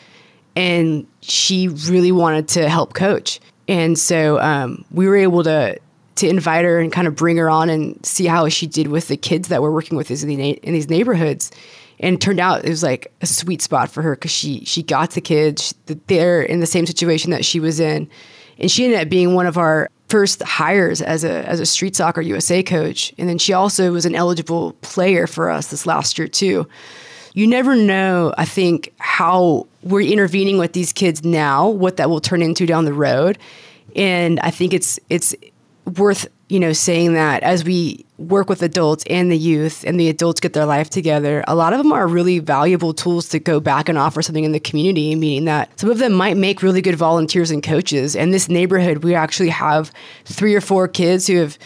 and 0.55 1.07
she 1.21 1.69
really 1.69 2.11
wanted 2.11 2.47
to 2.49 2.69
help 2.69 2.93
coach. 2.93 3.39
And 3.67 3.97
so 3.97 4.39
um, 4.41 4.85
we 4.91 5.07
were 5.07 5.15
able 5.15 5.43
to 5.43 5.79
to 6.15 6.27
invite 6.27 6.65
her 6.65 6.79
and 6.79 6.91
kind 6.91 7.07
of 7.07 7.15
bring 7.15 7.37
her 7.37 7.49
on 7.49 7.69
and 7.69 8.03
see 8.05 8.25
how 8.25 8.47
she 8.49 8.67
did 8.67 8.87
with 8.87 9.07
the 9.07 9.17
kids 9.17 9.47
that 9.47 9.61
we're 9.61 9.71
working 9.71 9.97
with 9.97 10.11
in 10.11 10.27
these 10.73 10.89
neighborhoods 10.89 11.51
and 11.99 12.21
turned 12.21 12.39
out 12.39 12.65
it 12.65 12.69
was 12.69 12.83
like 12.83 13.11
a 13.21 13.25
sweet 13.25 13.61
spot 13.61 13.89
for 13.89 14.01
her 14.01 14.15
because 14.15 14.31
she 14.31 14.63
she 14.65 14.83
got 14.83 15.11
the 15.11 15.21
kids 15.21 15.73
that 15.85 16.07
they're 16.07 16.41
in 16.41 16.59
the 16.59 16.65
same 16.65 16.85
situation 16.85 17.31
that 17.31 17.45
she 17.45 17.59
was 17.59 17.79
in 17.79 18.09
and 18.59 18.71
she 18.71 18.85
ended 18.85 18.99
up 18.99 19.09
being 19.09 19.33
one 19.33 19.45
of 19.45 19.57
our 19.57 19.89
first 20.13 20.43
hires 20.43 21.01
as 21.01 21.23
a 21.23 21.43
as 21.49 21.59
a 21.59 21.65
street 21.65 21.95
soccer 21.95 22.21
USA 22.21 22.61
coach, 22.61 23.13
and 23.17 23.27
then 23.27 23.39
she 23.39 23.51
also 23.51 23.91
was 23.91 24.05
an 24.05 24.13
eligible 24.13 24.73
player 24.81 25.25
for 25.25 25.49
us 25.49 25.67
this 25.67 25.85
last 25.85 26.17
year 26.17 26.27
too. 26.27 26.67
You 27.33 27.47
never 27.47 27.75
know, 27.75 28.31
I 28.37 28.45
think, 28.45 28.93
how 28.99 29.65
we're 29.81 30.07
intervening 30.07 30.59
with 30.59 30.73
these 30.73 30.93
kids 30.93 31.23
now, 31.23 31.67
what 31.67 31.97
that 31.97 32.11
will 32.11 32.21
turn 32.21 32.43
into 32.43 32.67
down 32.67 32.85
the 32.85 32.93
road. 32.93 33.39
And 33.95 34.39
I 34.41 34.51
think 34.51 34.71
it's 34.71 34.99
it's 35.09 35.33
worth 35.85 36.27
you 36.49 36.59
know 36.59 36.73
saying 36.73 37.13
that 37.13 37.43
as 37.43 37.63
we 37.63 38.05
work 38.17 38.47
with 38.47 38.61
adults 38.61 39.03
and 39.09 39.31
the 39.31 39.37
youth 39.37 39.83
and 39.85 39.99
the 39.99 40.07
adults 40.07 40.39
get 40.39 40.53
their 40.53 40.65
life 40.65 40.89
together 40.89 41.43
a 41.47 41.55
lot 41.55 41.73
of 41.73 41.79
them 41.79 41.91
are 41.91 42.07
really 42.07 42.39
valuable 42.39 42.93
tools 42.93 43.27
to 43.27 43.39
go 43.39 43.59
back 43.59 43.89
and 43.89 43.97
offer 43.97 44.21
something 44.21 44.43
in 44.43 44.53
the 44.53 44.59
community 44.59 45.13
meaning 45.15 45.45
that 45.45 45.77
some 45.79 45.89
of 45.89 45.97
them 45.97 46.13
might 46.13 46.37
make 46.37 46.63
really 46.63 46.81
good 46.81 46.95
volunteers 46.95 47.51
and 47.51 47.63
coaches. 47.63 48.15
In 48.15 48.31
this 48.31 48.47
neighborhood 48.49 49.03
we 49.03 49.13
actually 49.13 49.49
have 49.49 49.91
three 50.25 50.55
or 50.55 50.61
four 50.61 50.87
kids 50.87 51.27
who 51.27 51.37
have 51.37 51.57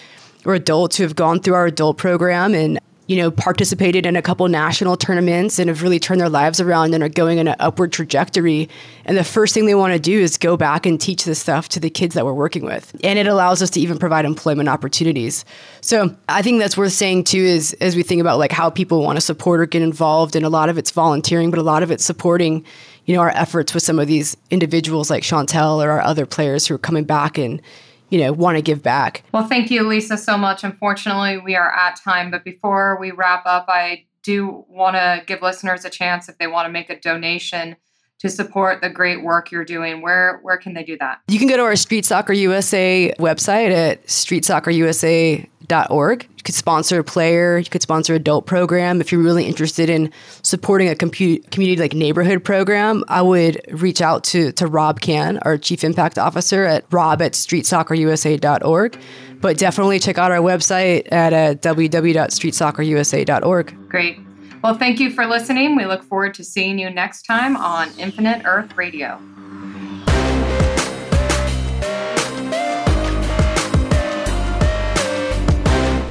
or 0.46 0.56
adults 0.56 0.96
who 0.96 1.04
have 1.04 1.16
gone 1.16 1.42
through 1.42 1.56
our 1.56 1.66
adult 1.66 1.98
program 1.98 2.56
and 2.56 2.80
you 3.08 3.16
know, 3.16 3.32
participated 3.32 4.06
in 4.06 4.18
a 4.18 4.22
couple 4.22 4.46
national 4.50 4.98
tournaments 4.98 5.60
and 5.60 5.70
have 5.70 5.82
really 5.82 5.98
turned 5.98 6.20
their 6.20 6.30
lives 6.30 6.60
around 6.60 6.94
and 6.94 7.02
are 7.02 7.10
going 7.10 7.38
in 7.38 7.48
an 7.48 7.56
upward 7.58 7.94
trajectory. 7.94 8.70
And 9.06 9.18
the 9.18 9.24
first 9.24 9.54
thing 9.54 9.66
they 9.66 9.76
want 9.76 9.94
to 9.94 10.00
do 10.00 10.20
is 10.20 10.38
go 10.38 10.58
back 10.58 10.86
and 10.86 11.00
teach 11.00 11.24
this 11.24 11.40
stuff 11.40 11.70
to 11.70 11.80
the 11.80 11.90
kids 11.90 12.16
that 12.16 12.26
we're 12.26 12.34
working 12.34 12.66
with. 12.66 12.94
And 13.06 13.18
it 13.18 13.26
allows 13.26 13.62
us 13.62 13.70
to 13.72 13.80
even 13.80 13.98
provide 13.98 14.26
employment 14.26 14.68
opportunities. 14.68 15.46
So 15.80 16.14
I 16.28 16.42
think 16.42 16.60
that's 16.60 16.76
worth 16.76 16.92
saying 16.92 17.24
too 17.24 17.40
is 17.40 17.72
as 17.80 17.96
we 17.96 18.04
think 18.04 18.20
about 18.20 18.40
like 18.40 18.52
how 18.52 18.70
people 18.70 19.02
want 19.02 19.16
to 19.16 19.22
support 19.22 19.62
or 19.62 19.66
get 19.66 19.82
involved, 19.82 20.36
and 20.36 20.46
a 20.46 20.50
lot 20.50 20.68
of 20.68 20.78
it's 20.78 20.92
volunteering, 20.92 21.50
but 21.50 21.60
a 21.60 21.64
lot 21.64 21.84
of 21.84 21.92
it's 21.92 22.04
supporting, 22.04 22.66
you 23.06 23.16
know, 23.16 23.22
our 23.22 23.32
efforts 23.32 23.74
with 23.74 23.84
some 23.84 24.00
of 24.00 24.08
these 24.08 24.36
individuals 24.52 25.10
like 25.10 25.24
Chantel 25.24 25.82
or 25.82 25.92
our 25.92 26.02
other 26.02 26.26
players 26.26 26.68
who 26.68 26.76
are 26.76 26.80
coming 26.80 27.06
back 27.06 27.38
and 27.38 27.62
you 28.10 28.20
know, 28.20 28.32
want 28.32 28.58
to 28.58 28.62
give 28.62 28.82
back. 28.82 29.24
Well, 29.34 29.48
thank 29.48 29.70
you, 29.70 29.84
Lisa, 29.84 30.18
so 30.18 30.38
much. 30.38 30.64
Unfortunately, 30.64 31.38
we 31.38 31.56
are 31.56 31.72
at 31.72 32.00
time, 32.02 32.32
but 32.32 32.44
before 32.44 32.98
we 33.00 33.12
wrap 33.12 33.46
up, 33.46 33.66
I 33.68 34.06
do 34.24 34.66
want 34.68 34.96
to 34.96 35.24
give 35.26 35.42
listeners 35.42 35.86
a 35.86 35.90
chance 35.90 36.28
if 36.28 36.38
they 36.38 36.48
want 36.48 36.68
to 36.68 36.72
make 36.72 36.90
a 36.90 37.00
donation 37.00 37.76
to 38.20 38.30
support 38.30 38.82
the 38.82 38.90
great 38.90 39.24
work 39.24 39.52
you're 39.52 39.66
doing. 39.66 40.02
Where 40.02 40.40
where 40.42 40.58
can 40.58 40.74
they 40.74 40.84
do 40.84 40.98
that? 41.00 41.22
You 41.28 41.38
can 41.40 41.48
go 41.48 41.56
to 41.58 41.64
our 41.64 41.76
Street 41.76 42.06
Soccer 42.06 42.34
USA 42.34 43.14
website 43.20 43.72
at 43.72 44.06
streetsoccerusa.org. 44.08 46.24
You 46.24 46.44
could 46.44 46.56
sponsor 46.56 47.00
a 47.00 47.04
player, 47.04 47.58
you 47.58 47.66
could 47.66 47.82
sponsor 47.82 48.14
a 48.14 48.16
adult 48.16 48.46
program. 48.46 49.02
If 49.02 49.12
you're 49.12 49.20
really 49.22 49.46
interested 49.46 49.90
in 49.90 50.12
supporting 50.42 50.88
a 50.90 50.96
compu- 50.96 51.50
community 51.52 51.82
like 51.82 51.94
neighborhood 51.94 52.42
program, 52.44 53.04
I 53.08 53.22
would 53.22 53.62
reach 53.70 54.02
out 54.02 54.24
to, 54.26 54.52
to 54.54 54.68
Rob 54.68 55.00
Cann, 55.02 55.38
our 55.40 55.58
Chief 55.58 55.84
Impact 55.84 56.18
Officer 56.18 56.64
at 56.66 56.86
rob 56.92 57.22
at 57.22 57.34
streetsoccerusa.org. 57.34 59.00
But 59.40 59.60
definitely 59.60 60.00
check 60.00 60.18
out 60.18 60.32
our 60.32 60.40
website 60.40 61.08
at 61.12 61.32
uh, 61.34 61.54
www.streetsoccerusa.org. 61.56 63.90
Great. 63.90 64.18
Well, 64.68 64.78
thank 64.78 65.00
you 65.00 65.12
for 65.12 65.26
listening. 65.26 65.78
We 65.78 65.86
look 65.86 66.04
forward 66.04 66.34
to 66.34 66.44
seeing 66.44 66.78
you 66.78 66.90
next 66.90 67.22
time 67.22 67.56
on 67.56 67.90
Infinite 67.98 68.42
Earth 68.44 68.76
Radio. 68.76 69.18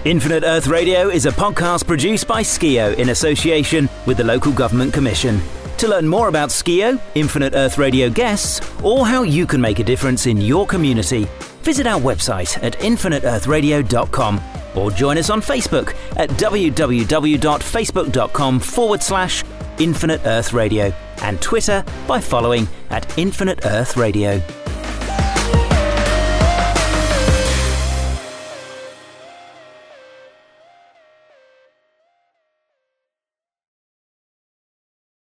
Infinite 0.06 0.42
Earth 0.44 0.68
Radio 0.68 1.10
is 1.10 1.26
a 1.26 1.30
podcast 1.32 1.86
produced 1.86 2.26
by 2.26 2.42
Skeo 2.42 2.96
in 2.96 3.10
association 3.10 3.90
with 4.06 4.16
the 4.16 4.24
Local 4.24 4.52
Government 4.52 4.94
Commission. 4.94 5.38
To 5.76 5.88
learn 5.88 6.08
more 6.08 6.28
about 6.28 6.48
Skeo, 6.48 6.98
Infinite 7.14 7.52
Earth 7.52 7.76
Radio 7.76 8.08
guests, 8.08 8.66
or 8.82 9.06
how 9.06 9.22
you 9.22 9.46
can 9.46 9.60
make 9.60 9.80
a 9.80 9.84
difference 9.84 10.26
in 10.26 10.38
your 10.40 10.66
community, 10.66 11.28
visit 11.66 11.86
our 11.86 12.00
website 12.00 12.62
at 12.62 12.78
infiniteearthradio.com 12.78 14.40
or 14.76 14.90
join 14.92 15.18
us 15.18 15.28
on 15.30 15.42
Facebook 15.42 15.96
at 16.16 16.30
www.facebook.com 16.30 18.60
forward 18.60 19.02
slash 19.02 19.44
Infinite 19.78 20.20
Earth 20.24 20.52
Radio 20.52 20.92
and 21.22 21.42
Twitter 21.42 21.84
by 22.06 22.20
following 22.20 22.68
at 22.90 23.18
Infinite 23.18 23.66
Earth 23.66 23.96
Radio. 23.96 24.40